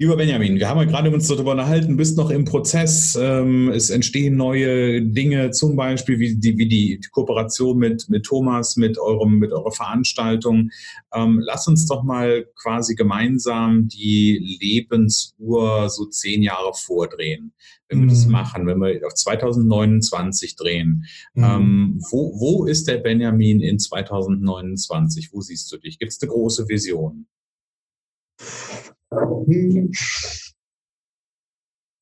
Lieber 0.00 0.16
Benjamin, 0.16 0.58
wir 0.58 0.66
haben 0.66 0.78
ja 0.78 0.86
gerade 0.86 1.10
uns 1.10 1.28
darüber 1.28 1.50
unterhalten, 1.50 1.98
bist 1.98 2.16
noch 2.16 2.30
im 2.30 2.46
Prozess. 2.46 3.18
Ähm, 3.20 3.68
es 3.68 3.90
entstehen 3.90 4.34
neue 4.34 5.02
Dinge, 5.02 5.50
zum 5.50 5.76
Beispiel 5.76 6.18
wie 6.18 6.36
die, 6.36 6.56
wie 6.56 6.68
die 6.68 7.00
Kooperation 7.10 7.76
mit, 7.76 8.08
mit 8.08 8.24
Thomas, 8.24 8.76
mit, 8.76 8.98
eurem, 8.98 9.38
mit 9.38 9.52
eurer 9.52 9.72
Veranstaltung. 9.72 10.70
Ähm, 11.12 11.42
lass 11.44 11.68
uns 11.68 11.86
doch 11.86 12.02
mal 12.02 12.46
quasi 12.54 12.94
gemeinsam 12.94 13.88
die 13.88 14.58
Lebensuhr 14.58 15.90
so 15.90 16.06
zehn 16.06 16.42
Jahre 16.42 16.72
vordrehen. 16.72 17.52
Wenn 17.90 17.98
wir 17.98 18.06
mhm. 18.06 18.08
das 18.08 18.26
machen, 18.26 18.66
wenn 18.66 18.78
wir 18.78 19.06
auf 19.06 19.12
2029 19.12 20.56
drehen. 20.56 21.04
Mhm. 21.34 21.44
Ähm, 21.44 22.02
wo, 22.10 22.40
wo 22.40 22.64
ist 22.64 22.88
der 22.88 22.96
Benjamin 22.96 23.60
in 23.60 23.78
2029? 23.78 25.34
Wo 25.34 25.42
siehst 25.42 25.70
du 25.70 25.76
dich? 25.76 25.98
Gibt 25.98 26.12
es 26.12 26.22
eine 26.22 26.30
große 26.30 26.70
Vision? 26.70 27.26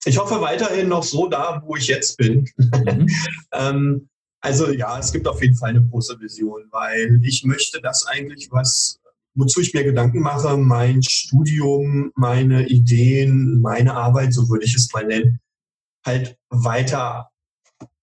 Ich 0.05 0.19
hoffe 0.19 0.41
weiterhin 0.41 0.89
noch 0.89 1.03
so 1.03 1.29
da, 1.29 1.63
wo 1.65 1.77
ich 1.77 1.87
jetzt 1.89 2.17
bin. 2.17 2.49
Mhm. 2.57 3.09
ähm, 3.53 4.09
also 4.41 4.71
ja, 4.71 4.99
es 4.99 5.13
gibt 5.13 5.27
auf 5.27 5.43
jeden 5.43 5.57
Fall 5.57 5.71
eine 5.71 5.85
große 5.85 6.21
Vision, 6.21 6.65
weil 6.71 7.21
ich 7.25 7.45
möchte 7.45 7.81
das 7.81 8.07
eigentlich, 8.07 8.49
was, 8.51 9.01
wozu 9.35 9.61
ich 9.61 9.75
mir 9.75 9.85
Gedanken 9.85 10.21
mache, 10.21 10.57
mein 10.57 11.03
Studium, 11.03 12.13
meine 12.15 12.69
Ideen, 12.69 13.61
meine 13.61 13.95
Arbeit, 13.95 14.33
so 14.33 14.49
würde 14.49 14.65
ich 14.65 14.75
es 14.75 14.93
mal 14.93 15.05
nennen, 15.05 15.41
halt 16.07 16.39
weiter, 16.51 17.31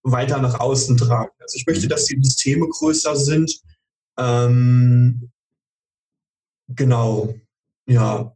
weiter 0.04 0.42
nach 0.42 0.60
außen 0.60 0.98
tragen. 0.98 1.32
Also 1.40 1.56
ich 1.56 1.66
möchte, 1.66 1.88
dass 1.88 2.06
die 2.06 2.20
Systeme 2.22 2.68
größer 2.68 3.16
sind. 3.16 3.62
Ähm, 4.18 5.32
genau, 6.68 7.34
ja, 7.88 8.36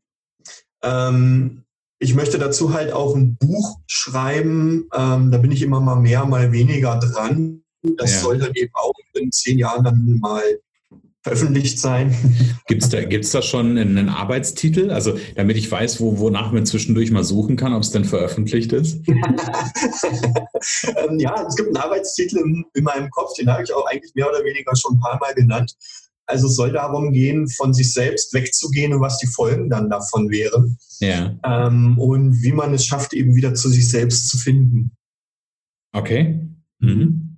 ähm, 0.83 1.63
ich 1.99 2.15
möchte 2.15 2.39
dazu 2.39 2.73
halt 2.73 2.93
auch 2.93 3.15
ein 3.15 3.35
Buch 3.35 3.79
schreiben. 3.87 4.87
Ähm, 4.93 5.31
da 5.31 5.37
bin 5.37 5.51
ich 5.51 5.61
immer 5.61 5.81
mal 5.81 5.97
mehr, 5.97 6.25
mal 6.25 6.51
weniger 6.51 6.97
dran. 6.99 7.63
Das 7.97 8.13
ja. 8.13 8.19
soll 8.19 8.37
dann 8.39 8.53
eben 8.55 8.71
auch 8.73 8.93
in 9.13 9.31
zehn 9.31 9.57
Jahren 9.57 9.83
dann 9.83 10.19
mal 10.19 10.41
veröffentlicht 11.21 11.79
sein. 11.79 12.15
Gibt 12.67 12.83
es 12.83 12.89
da, 12.89 13.03
gibt's 13.03 13.31
da 13.31 13.41
schon 13.41 13.77
einen 13.77 14.09
Arbeitstitel? 14.09 14.91
Also 14.91 15.17
damit 15.35 15.57
ich 15.57 15.69
weiß, 15.69 15.99
wo, 15.99 16.19
wonach 16.19 16.51
man 16.51 16.65
zwischendurch 16.65 17.11
mal 17.11 17.23
suchen 17.25 17.57
kann, 17.57 17.73
ob 17.73 17.83
es 17.83 17.91
denn 17.91 18.05
veröffentlicht 18.05 18.71
ist? 18.71 19.01
ähm, 19.07 19.19
ja, 21.19 21.45
es 21.47 21.55
gibt 21.55 21.67
einen 21.67 21.77
Arbeitstitel 21.77 22.37
in, 22.37 22.65
in 22.73 22.83
meinem 22.83 23.09
Kopf, 23.09 23.33
den 23.33 23.49
habe 23.51 23.63
ich 23.63 23.73
auch 23.73 23.85
eigentlich 23.87 24.15
mehr 24.15 24.29
oder 24.29 24.43
weniger 24.43 24.75
schon 24.75 24.95
ein 24.95 24.99
paar 24.99 25.19
Mal 25.19 25.33
genannt. 25.33 25.75
Also 26.29 26.45
es 26.45 26.55
soll 26.55 26.71
darum 26.71 27.11
gehen, 27.11 27.47
von 27.49 27.73
sich 27.73 27.91
selbst 27.91 28.33
wegzugehen 28.35 28.93
und 28.93 29.01
was 29.01 29.17
die 29.17 29.25
Folgen 29.25 29.67
dann 29.67 29.89
davon 29.89 30.29
wären. 30.29 30.77
Ja. 30.99 31.35
Ähm, 31.43 31.97
und 31.97 32.43
wie 32.43 32.51
man 32.51 32.73
es 32.73 32.85
schafft, 32.85 33.13
eben 33.13 33.33
wieder 33.33 33.55
zu 33.55 33.67
sich 33.67 33.89
selbst 33.89 34.29
zu 34.29 34.37
finden. 34.37 34.91
Okay. 35.91 36.47
Mhm. 36.77 37.37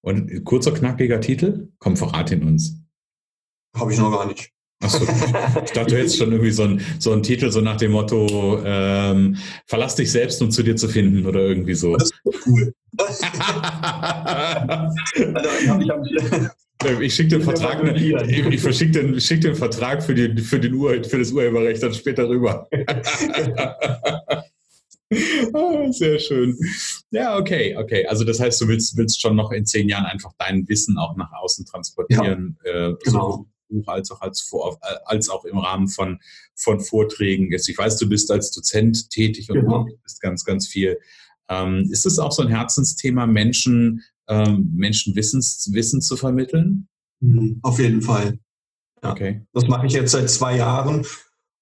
Und 0.00 0.44
kurzer, 0.44 0.72
knackiger 0.72 1.20
Titel? 1.20 1.68
Komm, 1.78 1.98
verrat 1.98 2.30
ihn 2.30 2.42
uns. 2.42 2.82
Habe 3.76 3.92
ich 3.92 3.98
noch 3.98 4.10
gar 4.10 4.26
nicht. 4.26 4.50
Achso, 4.82 5.04
ich 5.64 5.70
dachte, 5.72 5.94
du 5.94 5.98
hättest 5.98 6.16
schon 6.16 6.32
irgendwie 6.32 6.50
so 6.50 6.64
einen 6.64 6.80
so 6.98 7.14
Titel, 7.20 7.52
so 7.52 7.60
nach 7.60 7.76
dem 7.76 7.92
Motto, 7.92 8.60
ähm, 8.64 9.36
verlass 9.66 9.94
dich 9.94 10.10
selbst, 10.10 10.42
um 10.42 10.50
zu 10.50 10.62
dir 10.62 10.74
zu 10.74 10.88
finden 10.88 11.26
oder 11.26 11.40
irgendwie 11.40 11.74
so. 11.74 11.96
Das 11.96 12.10
ist 12.10 12.14
cool. 12.46 12.74
also, 12.98 13.26
ich 15.60 15.68
hab, 15.68 15.80
ich 15.80 15.90
hab, 15.90 16.56
ich 17.00 17.14
schicke 17.14 17.28
den 17.30 17.42
Vertrag, 17.42 17.82
ich, 17.96 18.46
ich 18.46 18.60
verschicke 18.60 18.92
den, 18.92 19.20
schick 19.20 19.40
den 19.40 19.54
Vertrag 19.54 20.02
für, 20.02 20.14
die, 20.14 20.40
für, 20.42 20.58
den 20.58 20.74
Ur, 20.74 21.02
für 21.04 21.18
das 21.18 21.30
Urheberrecht 21.30 21.82
dann 21.82 21.94
später 21.94 22.28
rüber. 22.28 22.68
Ah, 25.54 25.92
sehr 25.92 26.18
schön. 26.18 26.56
Ja, 27.10 27.36
okay, 27.36 27.76
okay. 27.76 28.06
Also 28.06 28.24
das 28.24 28.40
heißt, 28.40 28.60
du 28.60 28.68
willst, 28.68 28.96
willst 28.96 29.20
schon 29.20 29.36
noch 29.36 29.50
in 29.52 29.66
zehn 29.66 29.88
Jahren 29.88 30.06
einfach 30.06 30.32
dein 30.38 30.68
Wissen 30.68 30.98
auch 30.98 31.16
nach 31.16 31.32
außen 31.32 31.66
transportieren, 31.66 32.58
ja, 32.64 32.88
äh, 32.88 32.94
genau. 33.04 33.46
Buch 33.68 33.88
als 33.88 34.10
auch 34.10 34.20
als, 34.20 34.50
als 35.06 35.28
auch 35.30 35.44
im 35.44 35.58
Rahmen 35.58 35.88
von, 35.88 36.20
von 36.54 36.80
Vorträgen. 36.80 37.50
Ich 37.52 37.78
weiß, 37.78 37.96
du 37.98 38.08
bist 38.08 38.30
als 38.30 38.50
Dozent 38.50 39.10
tätig 39.10 39.50
und 39.50 39.60
genau. 39.60 39.86
bist 40.02 40.20
ganz, 40.20 40.44
ganz 40.44 40.68
viel. 40.68 40.98
Ähm, 41.48 41.88
ist 41.90 42.06
es 42.06 42.18
auch 42.18 42.32
so 42.32 42.42
ein 42.42 42.48
Herzensthema, 42.48 43.26
Menschen 43.26 44.02
ähm, 44.28 44.72
Menschen 44.74 45.14
Wissens, 45.14 45.70
Wissen 45.72 46.00
zu 46.00 46.16
vermitteln? 46.16 46.88
Mhm, 47.20 47.60
auf 47.62 47.78
jeden 47.78 48.02
Fall. 48.02 48.38
Ja. 49.02 49.12
Okay. 49.12 49.46
Das 49.52 49.66
mache 49.66 49.86
ich 49.86 49.92
jetzt 49.92 50.12
seit 50.12 50.30
zwei 50.30 50.56
Jahren. 50.56 51.04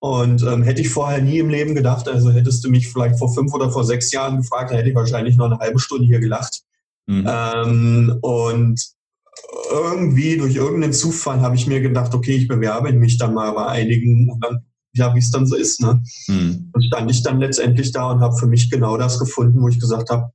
Und 0.03 0.43
ähm, 0.43 0.63
hätte 0.63 0.81
ich 0.81 0.89
vorher 0.89 1.21
nie 1.21 1.39
im 1.39 1.51
Leben 1.51 1.75
gedacht, 1.75 2.09
also 2.09 2.31
hättest 2.31 2.65
du 2.65 2.71
mich 2.71 2.89
vielleicht 2.89 3.19
vor 3.19 3.35
fünf 3.35 3.53
oder 3.53 3.71
vor 3.71 3.85
sechs 3.85 4.11
Jahren 4.13 4.39
gefragt, 4.39 4.73
hätte 4.73 4.89
ich 4.89 4.95
wahrscheinlich 4.95 5.37
noch 5.37 5.45
eine 5.45 5.59
halbe 5.59 5.79
Stunde 5.79 6.07
hier 6.07 6.21
gelacht. 6.21 6.63
Mhm. 7.07 7.27
Ähm, 7.29 8.19
und 8.23 8.81
irgendwie 9.71 10.39
durch 10.39 10.57
irgendeinen 10.57 10.95
Zufall 10.95 11.41
habe 11.41 11.55
ich 11.55 11.67
mir 11.67 11.81
gedacht, 11.81 12.15
okay, 12.15 12.33
ich 12.35 12.49
bewerbe 12.49 12.93
mich 12.93 13.19
dann 13.19 13.35
mal 13.35 13.53
bei 13.53 13.67
einigen 13.67 14.31
und 14.31 14.43
dann, 14.43 14.65
ja, 14.95 15.15
wie 15.15 15.19
es 15.19 15.31
dann 15.31 15.47
so 15.47 15.55
ist. 15.55 15.83
Ne? 15.83 16.03
Mhm. 16.29 16.71
Und 16.73 16.85
stand 16.85 17.11
ich 17.11 17.23
dann 17.23 17.39
letztendlich 17.39 17.93
da 17.93 18.11
und 18.11 18.21
habe 18.21 18.37
für 18.37 18.47
mich 18.47 18.71
genau 18.71 18.97
das 18.97 19.19
gefunden, 19.19 19.61
wo 19.61 19.69
ich 19.69 19.79
gesagt 19.79 20.09
habe, 20.09 20.33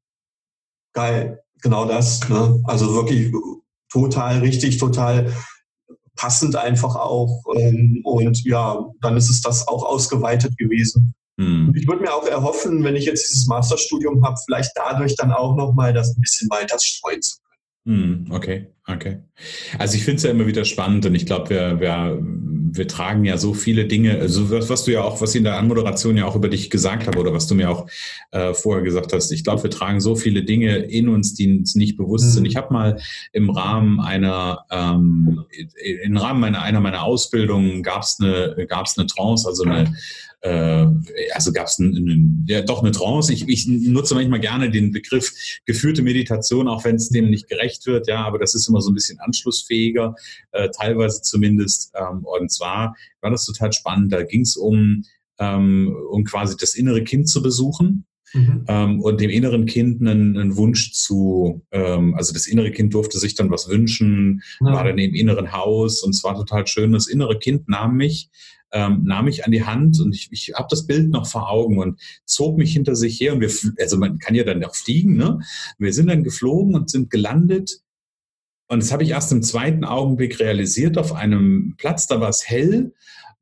geil, 0.94 1.42
genau 1.62 1.86
das. 1.86 2.28
Ne? 2.30 2.62
Also 2.66 2.94
wirklich 2.94 3.34
total 3.92 4.40
richtig, 4.40 4.78
total 4.78 5.34
passend 6.16 6.56
einfach 6.56 6.96
auch. 6.96 7.44
Ähm, 7.56 8.02
und 8.04 8.44
ja, 8.46 8.86
dann 9.02 9.18
ist 9.18 9.30
es 9.30 9.42
das 9.42 9.68
auch 9.68 9.84
ausgeweitet 9.84 10.58
gewesen. 10.58 11.14
Hm. 11.40 11.74
Ich 11.76 11.88
würde 11.88 12.02
mir 12.02 12.14
auch 12.14 12.26
erhoffen, 12.26 12.84
wenn 12.84 12.96
ich 12.96 13.06
jetzt 13.06 13.30
dieses 13.30 13.48
Masterstudium 13.48 14.26
habe, 14.26 14.38
vielleicht 14.46 14.72
dadurch 14.76 15.16
dann 15.16 15.32
auch 15.32 15.56
nochmal 15.56 15.94
das 15.94 16.16
ein 16.16 16.22
bisschen 16.22 16.50
weiter 16.50 16.78
streuen 16.80 17.22
zu 17.22 17.38
können. 17.38 17.46
Hm, 17.88 18.32
okay, 18.32 18.68
okay. 18.88 19.20
Also 19.78 19.96
ich 19.96 20.06
finde 20.06 20.18
es 20.18 20.24
ja 20.24 20.32
immer 20.32 20.48
wieder 20.48 20.66
spannend 20.66 21.06
und 21.06 21.14
ich 21.14 21.26
glaube, 21.26 21.50
wir, 21.50 21.80
wir 21.80 22.20
wir 22.78 22.88
tragen 22.88 23.26
ja 23.26 23.38
so 23.38 23.54
viele 23.54 23.86
Dinge, 23.86 24.20
also 24.20 24.50
was, 24.52 24.70
was, 24.70 24.84
du 24.84 24.92
ja 24.92 25.02
auch, 25.02 25.22
was 25.22 25.32
ich 25.32 25.40
in 25.40 25.44
der 25.44 25.58
Anmoderation 25.58 26.18
ja 26.18 26.26
auch 26.26 26.36
über 26.36 26.50
dich 26.50 26.70
gesagt 26.70 27.08
habe 27.08 27.20
oder 27.20 27.34
was 27.34 27.48
du 27.48 27.56
mir 27.56 27.70
auch 27.70 27.88
äh, 28.32 28.54
vorher 28.54 28.84
gesagt 28.84 29.14
hast. 29.14 29.32
Ich 29.32 29.44
glaube, 29.44 29.64
wir 29.64 29.70
tragen 29.70 30.02
so 30.02 30.16
viele 30.16 30.44
Dinge 30.44 30.78
in 30.78 31.10
uns, 31.10 31.34
die 31.34 31.60
uns 31.60 31.76
nicht 31.76 31.98
bewusst 31.98 32.26
mhm. 32.26 32.30
sind. 32.32 32.46
Ich 32.46 32.56
habe 32.56 32.74
mal 32.74 33.00
im 33.32 33.50
Rahmen 33.50 34.00
einer, 34.00 34.66
ähm, 34.72 35.46
im 36.04 36.18
Rahmen 36.18 36.40
meiner, 36.40 36.62
einer 36.62 36.82
meiner 36.82 37.04
Ausbildungen 37.04 37.84
gab 37.84 38.04
es 38.04 38.18
eine, 38.20 38.66
gab's 38.68 38.98
eine 38.98 39.08
Trance, 39.08 39.48
also 39.48 39.64
eine 39.64 39.96
äh, 40.46 40.88
also 41.34 41.52
gab 41.52 41.66
es 41.66 41.82
ja, 42.46 42.62
doch 42.62 42.84
eine 42.84 42.92
Trance. 42.92 43.34
Ich, 43.34 43.48
ich, 43.48 43.68
nutze 43.68 44.14
manchmal 44.14 44.40
gerne 44.40 44.70
den 44.70 44.92
Begriff 44.92 45.34
geführte 45.66 46.04
Meditation, 46.04 46.68
auch 46.68 46.86
wenn 46.86 46.98
es 46.98 47.10
dem 47.10 47.32
nicht 47.32 47.50
gerecht 47.50 47.88
wird, 47.88 48.08
ja, 48.08 48.24
aber 48.24 48.38
das 48.38 48.54
ist 48.54 48.68
immer 48.70 48.82
so 48.82 48.92
ein 48.92 48.94
bisschen 48.94 49.20
anschlussfähiger, 49.20 50.16
äh, 50.52 50.70
teilweise 50.70 51.24
zumindest. 51.24 51.92
Ähm, 51.96 52.24
und 52.24 52.52
zwar 52.52 52.96
war 53.22 53.32
das 53.32 53.46
total 53.46 53.74
spannend. 53.74 54.14
Da 54.14 54.22
ging 54.22 54.42
es 54.42 54.56
um, 54.56 55.04
ähm, 55.40 55.96
um 56.12 56.24
quasi 56.26 56.56
das 56.60 56.76
innere 56.76 57.04
Kind 57.04 57.28
zu 57.28 57.42
besuchen. 57.42 58.06
mhm. 58.34 58.66
ähm, 58.68 59.02
und 59.02 59.22
dem 59.22 59.32
inneren 59.32 59.66
Kind 59.66 60.02
einen, 60.02 60.38
einen 60.38 60.58
Wunsch 60.58 60.92
zu, 60.94 61.64
ähm, 61.72 62.14
also 62.14 62.34
das 62.34 62.46
innere 62.46 62.70
Kind 62.70 62.94
durfte 62.94 63.18
sich 63.18 63.34
dann 63.34 63.50
was 63.50 63.68
wünschen, 63.68 64.44
ja. 64.60 64.74
war 64.74 64.84
dann 64.84 65.00
im 65.00 65.16
inneren 65.16 65.54
Haus 65.54 66.04
und 66.04 66.14
es 66.14 66.24
war 66.24 66.36
total 66.36 66.68
schön. 66.68 66.92
Das 66.92 67.08
innere 67.08 67.40
Kind 67.40 67.68
nahm 67.68 67.98
mich 67.98 68.30
ähm, 68.76 69.04
nahm 69.06 69.26
mich 69.26 69.46
an 69.46 69.54
die 69.54 69.64
Hand 69.64 70.02
und 70.02 70.14
ich, 70.14 70.28
ich 70.32 70.54
habe 70.54 70.68
das 70.70 70.86
Bild 70.86 71.10
noch 71.10 71.26
vor 71.26 71.50
Augen 71.50 71.80
und 71.80 72.00
zog 72.26 72.58
mich 72.58 72.74
hinter 72.74 72.96
sich 72.96 73.20
her 73.22 73.34
und 73.34 73.40
wir, 73.40 73.50
also 73.80 73.98
man 73.98 74.20
kann 74.20 74.36
ja 74.36 74.44
dann 74.44 74.64
auch 74.66 74.76
fliegen, 74.76 75.16
ne? 75.16 75.40
Wir 75.78 75.94
sind 75.94 76.08
dann 76.08 76.26
geflogen 76.26 76.76
und 76.76 76.90
sind 76.90 77.10
gelandet 77.10 77.80
und 78.68 78.84
das 78.84 78.92
habe 78.92 79.04
ich 79.04 79.12
erst 79.12 79.32
im 79.32 79.44
zweiten 79.44 79.86
Augenblick 79.86 80.42
realisiert 80.42 80.98
auf 80.98 81.14
einem 81.14 81.76
Platz, 81.78 82.08
da 82.08 82.20
war 82.20 82.28
es 82.28 82.50
hell 82.50 82.94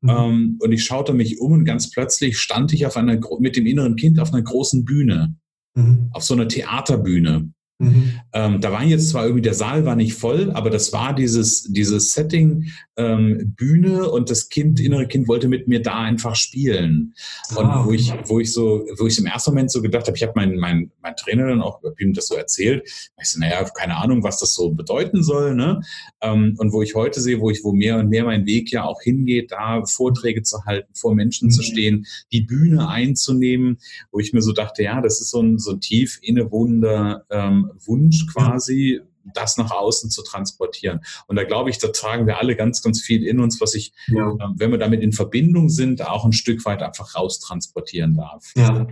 mhm. 0.02 0.08
ähm, 0.08 0.58
und 0.60 0.70
ich 0.70 0.84
schaute 0.84 1.12
mich 1.14 1.40
um 1.40 1.50
und 1.50 1.64
ganz 1.64 1.90
plötzlich 1.90 2.38
stand 2.38 2.72
ich 2.72 2.86
auf 2.86 2.96
einer, 2.96 3.18
mit 3.40 3.56
dem 3.56 3.66
inneren 3.66 3.96
Kind 3.96 4.20
auf 4.20 4.32
einer 4.32 4.42
großen 4.42 4.84
Bühne, 4.84 5.34
mhm. 5.74 6.10
auf 6.12 6.22
so 6.22 6.34
einer 6.34 6.46
Theaterbühne. 6.46 7.52
Mhm. 7.84 8.20
Ähm, 8.32 8.60
da 8.60 8.72
war 8.72 8.82
jetzt 8.82 9.10
zwar 9.10 9.24
irgendwie, 9.24 9.42
der 9.42 9.54
Saal 9.54 9.84
war 9.84 9.96
nicht 9.96 10.14
voll, 10.14 10.50
aber 10.52 10.70
das 10.70 10.92
war 10.92 11.14
dieses, 11.14 11.64
dieses 11.64 12.12
Setting 12.12 12.66
ähm, 12.96 13.54
Bühne 13.56 14.10
und 14.10 14.30
das 14.30 14.48
Kind, 14.48 14.80
innere 14.80 15.06
Kind 15.06 15.28
wollte 15.28 15.48
mit 15.48 15.68
mir 15.68 15.82
da 15.82 16.00
einfach 16.00 16.36
spielen. 16.36 17.14
Und 17.56 17.64
ah. 17.64 17.84
wo 17.84 17.92
ich, 17.92 18.12
wo 18.26 18.40
ich 18.40 18.52
so, 18.52 18.84
wo 18.98 19.06
ich 19.06 19.18
im 19.18 19.26
ersten 19.26 19.50
Moment 19.50 19.70
so 19.70 19.82
gedacht 19.82 20.06
habe, 20.06 20.16
ich 20.16 20.22
habe 20.22 20.32
meinen 20.36 20.58
mein, 20.58 20.90
mein 21.02 21.16
Trainer 21.16 21.48
dann 21.48 21.60
auch 21.60 21.80
ihm 21.98 22.12
das 22.12 22.28
so 22.28 22.34
erzählt. 22.34 22.88
Ich 23.20 23.30
so, 23.30 23.40
naja, 23.40 23.64
keine 23.74 23.96
Ahnung, 23.96 24.22
was 24.22 24.38
das 24.38 24.54
so 24.54 24.70
bedeuten 24.70 25.22
soll. 25.22 25.54
Ne? 25.54 25.80
Ähm, 26.20 26.54
und 26.58 26.72
wo 26.72 26.82
ich 26.82 26.94
heute 26.94 27.20
sehe, 27.20 27.40
wo 27.40 27.50
ich, 27.50 27.64
wo 27.64 27.72
mehr 27.72 27.98
und 27.98 28.08
mehr 28.08 28.24
mein 28.24 28.46
Weg 28.46 28.70
ja 28.70 28.84
auch 28.84 29.00
hingeht, 29.02 29.52
da 29.52 29.84
Vorträge 29.84 30.42
zu 30.42 30.64
halten, 30.64 30.92
vor 30.94 31.14
Menschen 31.14 31.46
mhm. 31.46 31.52
zu 31.52 31.62
stehen, 31.62 32.06
die 32.32 32.42
Bühne 32.42 32.88
einzunehmen, 32.88 33.78
wo 34.12 34.20
ich 34.20 34.32
mir 34.32 34.42
so 34.42 34.52
dachte, 34.52 34.82
ja, 34.82 35.00
das 35.00 35.20
ist 35.20 35.30
so 35.30 35.42
ein, 35.42 35.58
so 35.58 35.72
ein 35.72 35.80
tief 35.80 36.18
innewohnender 36.22 37.24
ähm, 37.30 37.70
Wunsch 37.86 38.26
quasi, 38.32 39.00
das 39.32 39.56
nach 39.56 39.70
außen 39.70 40.10
zu 40.10 40.22
transportieren. 40.22 41.00
Und 41.26 41.36
da 41.36 41.44
glaube 41.44 41.70
ich, 41.70 41.78
da 41.78 41.88
tragen 41.88 42.26
wir 42.26 42.38
alle 42.38 42.56
ganz, 42.56 42.82
ganz 42.82 43.00
viel 43.00 43.26
in 43.26 43.40
uns, 43.40 43.60
was 43.60 43.74
ich, 43.74 43.92
ja. 44.08 44.30
äh, 44.30 44.48
wenn 44.56 44.70
wir 44.70 44.78
damit 44.78 45.02
in 45.02 45.12
Verbindung 45.12 45.70
sind, 45.70 46.06
auch 46.06 46.24
ein 46.24 46.32
Stück 46.32 46.64
weit 46.64 46.82
einfach 46.82 47.14
raustransportieren 47.14 48.16
darf. 48.16 48.52
Ja. 48.56 48.86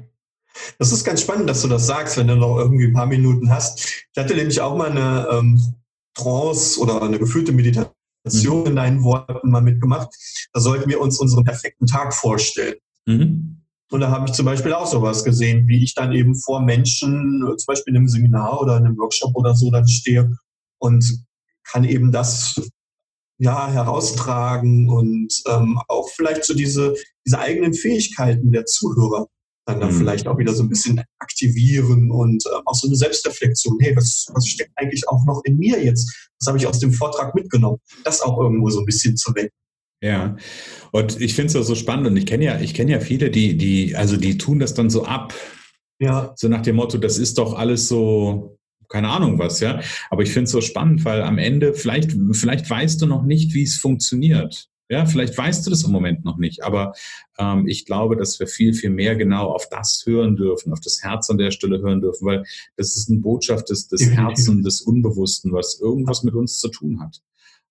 Das 0.79 0.93
ist 0.93 1.05
ganz 1.05 1.23
spannend, 1.23 1.49
dass 1.49 1.63
du 1.63 1.69
das 1.69 1.87
sagst, 1.87 2.17
wenn 2.19 2.27
du 2.27 2.37
noch 2.37 2.59
irgendwie 2.59 2.85
ein 2.85 2.93
paar 2.93 3.07
Minuten 3.07 3.51
hast. 3.51 4.07
Ich 4.13 4.23
hatte 4.23 4.35
nämlich 4.35 4.61
auch 4.61 4.77
mal 4.77 4.91
eine 4.91 5.29
ähm, 5.31 5.75
Trance 6.15 6.79
oder 6.79 7.03
eine 7.03 7.19
gefühlte 7.19 7.53
Meditation 7.53 8.61
mhm. 8.61 8.67
in 8.67 8.77
deinen 8.77 9.03
Worten 9.03 9.51
mal 9.51 9.63
mitgemacht. 9.63 10.11
Da 10.53 10.61
sollten 10.61 10.91
wir 10.91 11.01
uns 11.01 11.19
unseren 11.19 11.45
perfekten 11.45 11.87
Tag 11.87 12.15
vorstellen. 12.15 12.77
Mhm. 13.07 13.62
Und 13.93 14.01
da 14.01 14.11
habe 14.11 14.27
ich 14.27 14.33
zum 14.33 14.47
Beispiel 14.47 14.73
auch 14.73 14.87
sowas 14.87 15.23
gesehen, 15.23 15.69
wie 15.69 15.85
ich 15.85 15.95
dann 15.95 16.13
eben 16.13 16.35
vor 16.35 16.63
Menschen, 16.63 17.45
zum 17.59 17.67
Beispiel 17.67 17.93
in 17.93 17.99
einem 17.99 18.09
Seminar 18.09 18.63
oder 18.63 18.79
in 18.79 18.87
einem 18.87 18.97
Workshop 18.97 19.35
oder 19.35 19.55
so, 19.55 19.71
dann 19.71 19.87
stehe 19.87 20.35
und 20.79 21.25
kann 21.63 21.85
eben 21.85 22.11
das 22.11 22.59
ja 23.39 23.71
heraustragen 23.71 24.89
und 24.89 25.43
ähm, 25.47 25.79
auch 25.89 26.09
vielleicht 26.09 26.45
so 26.45 26.55
diese, 26.55 26.95
diese 27.27 27.39
eigenen 27.39 27.75
Fähigkeiten 27.75 28.51
der 28.51 28.65
Zuhörer 28.65 29.27
dann, 29.67 29.81
dann 29.81 29.93
mhm. 29.93 29.99
vielleicht 29.99 30.27
auch 30.27 30.39
wieder 30.39 30.55
so 30.55 30.63
ein 30.63 30.71
bisschen 30.71 31.03
aktivieren 31.19 32.11
und 32.11 32.45
äh, 32.47 32.61
auch 32.65 32.75
so 32.75 32.89
eine 32.89 32.97
Selbstreflexion. 32.97 33.79
Hey, 33.81 33.95
was, 33.95 34.27
was 34.33 34.47
steckt 34.47 34.73
eigentlich 34.77 35.07
auch 35.09 35.25
noch 35.27 35.43
in 35.45 35.59
mir 35.59 35.85
jetzt? 35.85 36.31
Was 36.41 36.49
habe 36.49 36.57
ich 36.57 36.67
aus 36.67 36.79
dem 36.79 36.93
Vortrag 36.93 37.35
mitgenommen? 37.35 37.79
Das 38.05 38.23
auch 38.23 38.41
irgendwo 38.41 38.71
so 38.71 38.81
ein 38.81 38.87
bisschen 38.87 39.17
zu 39.19 39.35
wecken. 39.35 39.62
Ja, 40.03 40.37
und 40.91 41.21
ich 41.21 41.35
finde 41.35 41.47
es 41.47 41.55
ja 41.55 41.63
so 41.63 41.77
spannend 41.77 42.09
und 42.09 42.17
ich 42.17 42.27
kenne 42.27 42.45
ja, 42.45 42.61
ich 42.61 42.75
kenne 42.75 42.91
ja 42.91 42.99
viele, 43.01 43.31
die, 43.31 43.57
die, 43.57 43.95
also 43.95 44.17
die 44.17 44.37
tun 44.37 44.59
das 44.59 44.75
dann 44.75 44.91
so 44.91 45.05
ab. 45.05 45.33
Ja. 46.01 46.33
So 46.37 46.49
nach 46.49 46.63
dem 46.63 46.77
Motto, 46.77 46.99
das 46.99 47.19
ist 47.19 47.39
doch 47.39 47.55
alles 47.55 47.87
so, 47.87 48.59
keine 48.89 49.11
Ahnung 49.11 49.39
was, 49.39 49.61
ja. 49.61 49.81
Aber 50.11 50.23
ich 50.25 50.33
finde 50.33 50.47
es 50.47 50.51
so 50.51 50.61
spannend, 50.61 51.05
weil 51.05 51.23
am 51.23 51.39
Ende, 51.39 51.73
vielleicht, 51.73 52.17
vielleicht 52.33 52.69
weißt 52.69 53.01
du 53.01 53.07
noch 53.07 53.23
nicht, 53.23 53.55
wie 53.55 53.63
es 53.63 53.77
funktioniert. 53.77 54.69
Ja, 54.91 55.07
vielleicht 55.07 55.39
weißt 55.39 55.65
du 55.65 55.71
das 55.71 55.85
im 55.85 55.93
Moment 55.93 56.25
noch 56.25 56.37
nicht, 56.37 56.65
aber 56.65 56.93
ähm, 57.39 57.67
ich 57.69 57.87
glaube, 57.87 58.17
dass 58.17 58.39
wir 58.41 58.49
viel, 58.49 58.75
viel 58.75 58.91
mehr 58.91 59.15
genau 59.15 59.51
auf 59.51 59.69
das 59.71 60.03
hören 60.05 60.35
dürfen, 60.37 60.73
auf 60.73 60.81
das 60.81 61.03
Herz 61.03 61.31
an 61.31 61.39
der 61.39 61.53
Stelle 61.53 61.81
hören 61.81 62.01
dürfen, 62.01 62.27
weil 62.27 62.45
das 62.77 62.97
ist 62.97 63.09
eine 63.09 63.21
Botschaft 63.21 63.71
des, 63.71 63.87
des 63.87 64.11
Herzens, 64.11 64.65
des 64.65 64.83
Unbewussten, 64.83 65.53
was 65.53 65.81
irgendwas 65.81 66.25
mit 66.25 66.35
uns 66.35 66.59
zu 66.59 66.69
tun 66.69 67.01
hat. 67.01 67.23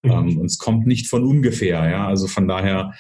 Ähm, 0.04 0.40
und 0.40 0.46
es 0.46 0.58
kommt 0.58 0.88
nicht 0.88 1.08
von 1.08 1.24
ungefähr, 1.24 1.90
ja. 1.90 2.08
Also 2.08 2.28
von 2.28 2.48
daher, 2.48 2.94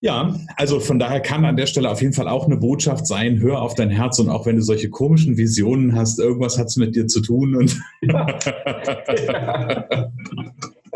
ja, 0.00 0.36
also 0.56 0.80
von 0.80 0.98
daher 0.98 1.20
kann 1.20 1.44
an 1.44 1.56
der 1.56 1.66
Stelle 1.66 1.90
auf 1.90 2.00
jeden 2.00 2.12
Fall 2.12 2.28
auch 2.28 2.46
eine 2.46 2.56
Botschaft 2.56 3.06
sein, 3.06 3.40
hör 3.40 3.62
auf 3.62 3.74
dein 3.74 3.90
Herz 3.90 4.18
und 4.18 4.28
auch 4.28 4.46
wenn 4.46 4.56
du 4.56 4.62
solche 4.62 4.90
komischen 4.90 5.36
Visionen 5.36 5.94
hast, 5.94 6.18
irgendwas 6.18 6.58
hat 6.58 6.68
es 6.68 6.76
mit 6.76 6.96
dir 6.96 7.06
zu 7.06 7.20
tun 7.20 7.56
und 7.56 7.80
ja. 8.02 10.10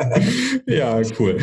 ja, 0.67 1.01
cool. 1.19 1.39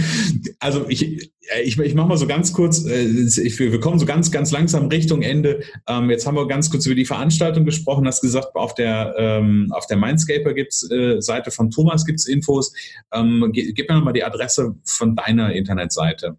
Also 0.59 0.85
ich, 0.89 1.31
ich, 1.63 1.79
ich 1.79 1.95
mache 1.95 2.07
mal 2.07 2.17
so 2.17 2.27
ganz 2.27 2.53
kurz, 2.53 2.85
äh, 2.85 3.03
ich, 3.03 3.59
wir 3.59 3.79
kommen 3.79 3.99
so 3.99 4.05
ganz, 4.05 4.31
ganz 4.31 4.51
langsam 4.51 4.87
Richtung 4.87 5.21
Ende. 5.21 5.61
Ähm, 5.87 6.09
jetzt 6.09 6.25
haben 6.25 6.35
wir 6.35 6.47
ganz 6.47 6.69
kurz 6.69 6.85
über 6.85 6.95
die 6.95 7.05
Veranstaltung 7.05 7.65
gesprochen, 7.65 8.07
hast 8.07 8.21
gesagt, 8.21 8.55
auf 8.55 8.75
der, 8.75 9.15
ähm, 9.17 9.67
auf 9.71 9.87
der 9.87 9.97
Mindscaper 9.97 10.53
gibt's 10.53 10.89
äh, 10.91 11.21
Seite 11.21 11.51
von 11.51 11.71
Thomas 11.71 12.05
gibt 12.05 12.19
es 12.19 12.27
Infos. 12.27 12.73
Ähm, 13.13 13.49
gib 13.53 13.89
mir 13.89 13.95
nochmal 13.95 14.13
die 14.13 14.23
Adresse 14.23 14.75
von 14.85 15.15
deiner 15.15 15.53
Internetseite. 15.53 16.37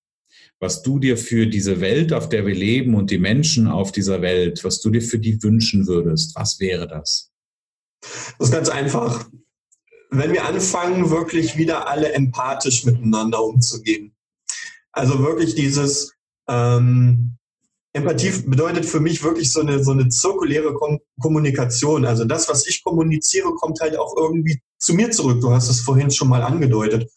was 0.60 0.82
du 0.82 0.98
dir 0.98 1.16
für 1.16 1.46
diese 1.46 1.80
Welt, 1.80 2.12
auf 2.12 2.28
der 2.28 2.46
wir 2.46 2.54
leben 2.54 2.94
und 2.94 3.10
die 3.10 3.18
Menschen 3.18 3.66
auf 3.66 3.92
dieser 3.92 4.22
Welt, 4.22 4.62
was 4.62 4.80
du 4.80 4.90
dir 4.90 5.02
für 5.02 5.18
die 5.18 5.42
wünschen 5.42 5.86
würdest, 5.86 6.36
was 6.36 6.60
wäre 6.60 6.86
das? 6.86 7.32
Das 8.02 8.48
ist 8.48 8.52
ganz 8.52 8.68
einfach. 8.68 9.28
Wenn 10.10 10.32
wir 10.32 10.44
anfangen, 10.44 11.10
wirklich 11.10 11.56
wieder 11.56 11.88
alle 11.88 12.12
empathisch 12.12 12.84
miteinander 12.84 13.42
umzugehen. 13.42 14.14
Also 14.92 15.20
wirklich 15.20 15.54
dieses, 15.54 16.12
ähm, 16.48 17.38
Empathie 17.92 18.30
bedeutet 18.46 18.86
für 18.86 19.00
mich 19.00 19.22
wirklich 19.22 19.52
so 19.52 19.60
eine, 19.60 19.82
so 19.82 19.90
eine 19.90 20.08
zirkuläre 20.08 20.74
Kom 20.74 21.00
Kommunikation. 21.20 22.06
Also 22.06 22.24
das, 22.24 22.48
was 22.48 22.66
ich 22.66 22.84
kommuniziere, 22.84 23.52
kommt 23.54 23.80
halt 23.80 23.98
auch 23.98 24.16
irgendwie 24.16 24.60
zu 24.78 24.94
mir 24.94 25.10
zurück. 25.10 25.40
Du 25.40 25.50
hast 25.50 25.68
es 25.68 25.80
vorhin 25.80 26.10
schon 26.10 26.28
mal 26.28 26.42
angedeutet. 26.42 27.10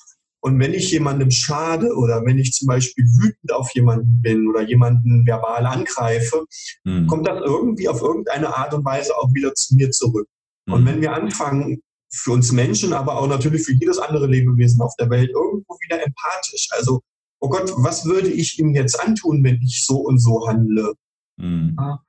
Und 0.43 0.59
wenn 0.59 0.73
ich 0.73 0.91
jemandem 0.91 1.31
schade 1.31 1.95
oder 1.95 2.25
wenn 2.25 2.37
ich 2.37 2.51
zum 2.51 2.67
Beispiel 2.67 3.05
wütend 3.05 3.53
auf 3.53 3.73
jemanden 3.73 4.21
bin 4.21 4.49
oder 4.49 4.61
jemanden 4.61 5.25
verbal 5.25 5.65
angreife, 5.65 6.45
mhm. 6.83 7.07
kommt 7.07 7.25
das 7.25 7.39
irgendwie 7.45 7.87
auf 7.87 8.01
irgendeine 8.01 8.53
Art 8.53 8.73
und 8.73 8.83
Weise 8.83 9.17
auch 9.17 9.33
wieder 9.33 9.55
zu 9.55 9.75
mir 9.75 9.89
zurück. 9.91 10.27
Mhm. 10.65 10.73
Und 10.73 10.85
wenn 10.85 11.01
wir 11.01 11.13
anfangen, 11.13 11.81
für 12.13 12.31
uns 12.31 12.51
Menschen, 12.51 12.91
aber 12.91 13.17
auch 13.17 13.27
natürlich 13.27 13.63
für 13.63 13.73
jedes 13.73 13.97
andere 13.97 14.27
Lebewesen 14.27 14.81
auf 14.81 14.93
der 14.99 15.09
Welt 15.09 15.31
irgendwo 15.31 15.77
wieder 15.87 16.03
empathisch. 16.05 16.67
Also, 16.71 17.01
oh 17.39 17.49
Gott, 17.49 17.73
was 17.77 18.05
würde 18.05 18.29
ich 18.29 18.59
ihm 18.59 18.75
jetzt 18.75 18.99
antun, 18.99 19.43
wenn 19.43 19.61
ich 19.63 19.85
so 19.85 20.01
und 20.01 20.19
so 20.19 20.45
handle? 20.45 20.93
Mhm. 21.37 21.75
Ja, 21.79 22.03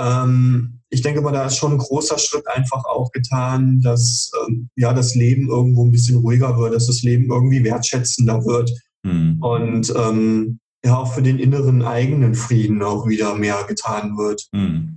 Ähm, 0.00 0.80
ich 0.90 1.02
denke 1.02 1.20
mal, 1.20 1.32
da 1.32 1.46
ist 1.46 1.56
schon 1.56 1.72
ein 1.72 1.78
großer 1.78 2.18
Schritt 2.18 2.46
einfach 2.48 2.84
auch 2.84 3.12
getan, 3.12 3.80
dass 3.82 4.30
ähm, 4.46 4.70
ja 4.76 4.92
das 4.92 5.14
Leben 5.14 5.48
irgendwo 5.48 5.84
ein 5.84 5.92
bisschen 5.92 6.18
ruhiger 6.18 6.58
wird, 6.58 6.74
dass 6.74 6.86
das 6.86 7.02
Leben 7.02 7.30
irgendwie 7.30 7.62
wertschätzender 7.62 8.44
wird 8.46 8.70
mhm. 9.02 9.42
und 9.42 9.92
ähm, 9.96 10.60
ja 10.84 10.96
auch 10.96 11.12
für 11.12 11.22
den 11.22 11.38
inneren 11.38 11.82
eigenen 11.82 12.34
Frieden 12.34 12.82
auch 12.82 13.06
wieder 13.06 13.34
mehr 13.34 13.64
getan 13.68 14.16
wird. 14.16 14.48
Mhm. 14.52 14.96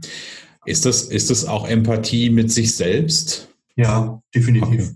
Ist 0.66 0.86
das, 0.86 1.04
ist 1.04 1.30
das 1.30 1.46
auch 1.46 1.68
Empathie 1.68 2.30
mit 2.30 2.52
sich 2.52 2.76
selbst? 2.76 3.50
Ja, 3.76 4.22
definitiv. 4.34 4.90
Okay. 4.90 4.96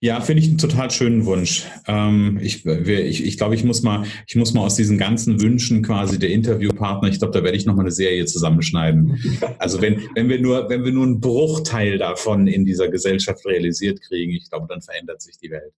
Ja, 0.00 0.20
finde 0.20 0.42
ich 0.42 0.48
einen 0.48 0.58
total 0.58 0.90
schönen 0.90 1.24
Wunsch. 1.24 1.64
Ähm, 1.86 2.38
ich, 2.42 2.66
ich, 2.66 3.24
ich 3.24 3.38
glaube, 3.38 3.54
ich 3.54 3.64
muss 3.64 3.82
mal, 3.82 4.04
ich 4.26 4.36
muss 4.36 4.52
mal 4.54 4.60
aus 4.62 4.76
diesen 4.76 4.98
ganzen 4.98 5.40
Wünschen 5.40 5.82
quasi 5.82 6.18
der 6.18 6.30
Interviewpartner, 6.30 7.08
ich 7.08 7.18
glaube, 7.18 7.32
da 7.32 7.42
werde 7.42 7.56
ich 7.56 7.66
nochmal 7.66 7.84
eine 7.84 7.92
Serie 7.92 8.26
zusammenschneiden. 8.26 9.18
Also 9.58 9.80
wenn, 9.80 10.02
wenn 10.14 10.28
wir 10.28 10.40
nur, 10.40 10.68
wenn 10.68 10.84
wir 10.84 10.92
nur 10.92 11.04
einen 11.04 11.20
Bruchteil 11.20 11.98
davon 11.98 12.46
in 12.46 12.64
dieser 12.64 12.88
Gesellschaft 12.88 13.44
realisiert 13.46 14.00
kriegen, 14.02 14.32
ich 14.32 14.48
glaube, 14.50 14.66
dann 14.68 14.82
verändert 14.82 15.22
sich 15.22 15.38
die 15.38 15.50
Welt. 15.50 15.72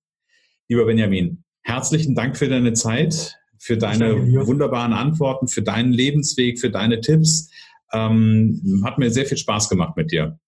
Lieber 0.69 0.85
Benjamin, 0.87 1.45
herzlichen 1.63 2.15
Dank 2.15 2.37
für 2.37 2.49
deine 2.49 2.73
Zeit, 2.73 3.37
für 3.59 3.77
deine 3.77 4.47
wunderbaren 4.47 4.93
Antworten, 4.93 5.49
für 5.49 5.63
deinen 5.63 5.93
Lebensweg, 5.93 6.61
für 6.61 6.71
deine 6.71 7.01
Tipps. 7.01 7.51
Ähm, 7.93 8.83
hat 8.85 8.99
mir 8.99 9.11
sehr 9.11 9.27
viel 9.27 9.39
Spaß 9.39 9.69
gemacht 9.69 9.97
mit 9.97 10.13
dir. 10.13 10.39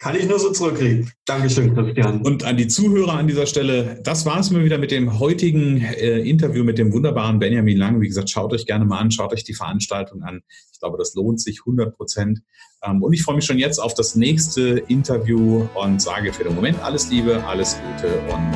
Kann 0.00 0.16
ich 0.16 0.26
nur 0.26 0.38
so 0.38 0.50
zurückkriegen. 0.50 1.12
Dankeschön, 1.26 1.74
Christian. 1.74 2.22
Und 2.22 2.42
an 2.44 2.56
die 2.56 2.68
Zuhörer 2.68 3.12
an 3.12 3.26
dieser 3.26 3.46
Stelle, 3.46 4.00
das 4.02 4.24
war 4.24 4.40
es 4.40 4.50
mir 4.50 4.64
wieder 4.64 4.78
mit 4.78 4.90
dem 4.90 5.20
heutigen 5.20 5.82
äh, 5.82 6.20
Interview 6.20 6.64
mit 6.64 6.78
dem 6.78 6.94
wunderbaren 6.94 7.38
Benjamin 7.38 7.76
Lang. 7.76 8.00
Wie 8.00 8.08
gesagt, 8.08 8.30
schaut 8.30 8.54
euch 8.54 8.64
gerne 8.64 8.86
mal 8.86 8.98
an, 8.98 9.10
schaut 9.10 9.34
euch 9.34 9.44
die 9.44 9.52
Veranstaltung 9.52 10.22
an. 10.22 10.40
Ich 10.72 10.80
glaube, 10.80 10.96
das 10.96 11.14
lohnt 11.14 11.38
sich 11.38 11.60
100 11.66 11.94
Prozent. 11.94 12.40
Ähm, 12.82 13.02
und 13.02 13.12
ich 13.12 13.22
freue 13.22 13.36
mich 13.36 13.44
schon 13.44 13.58
jetzt 13.58 13.78
auf 13.78 13.92
das 13.92 14.14
nächste 14.16 14.82
Interview 14.88 15.68
und 15.74 16.00
sage 16.00 16.32
für 16.32 16.44
den 16.44 16.54
Moment 16.54 16.82
alles 16.82 17.10
Liebe, 17.10 17.44
alles 17.44 17.76
Gute 17.76 18.20
und 18.32 18.50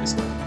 bis 0.00 0.14
bald. 0.14 0.43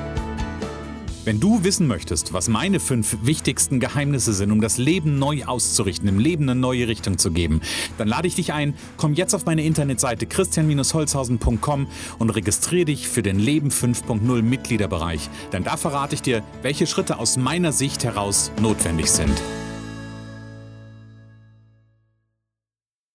Wenn 1.28 1.42
du 1.42 1.66
wissen 1.66 1.88
möchtest, 1.88 2.32
was 2.32 2.48
meine 2.48 2.80
fünf 2.80 3.18
wichtigsten 3.22 3.82
Geheimnisse 3.82 4.32
sind, 4.32 4.50
um 4.50 4.62
das 4.62 4.78
Leben 4.78 5.20
neu 5.20 5.44
auszurichten, 5.44 6.08
im 6.08 6.20
Leben 6.20 6.44
eine 6.44 6.58
neue 6.58 6.88
Richtung 6.88 7.18
zu 7.18 7.32
geben, 7.32 7.60
dann 7.98 8.08
lade 8.08 8.30
ich 8.30 8.36
dich 8.36 8.54
ein, 8.54 8.76
komm 8.96 9.14
jetzt 9.14 9.34
auf 9.34 9.46
meine 9.46 9.66
Internetseite 9.66 10.26
christian-holzhausen.com 10.26 11.88
und 12.18 12.30
registriere 12.30 12.86
dich 12.86 13.10
für 13.10 13.24
den 13.24 13.40
Leben 13.40 13.72
5.0 13.72 14.42
Mitgliederbereich. 14.42 15.30
Denn 15.52 15.66
da 15.66 15.76
verrate 15.76 16.16
ich 16.16 16.22
dir, 16.22 16.44
welche 16.62 16.88
Schritte 16.88 17.20
aus 17.20 17.36
meiner 17.36 17.74
Sicht 17.74 18.06
heraus 18.06 18.54
notwendig 18.62 19.12
sind. 19.12 19.38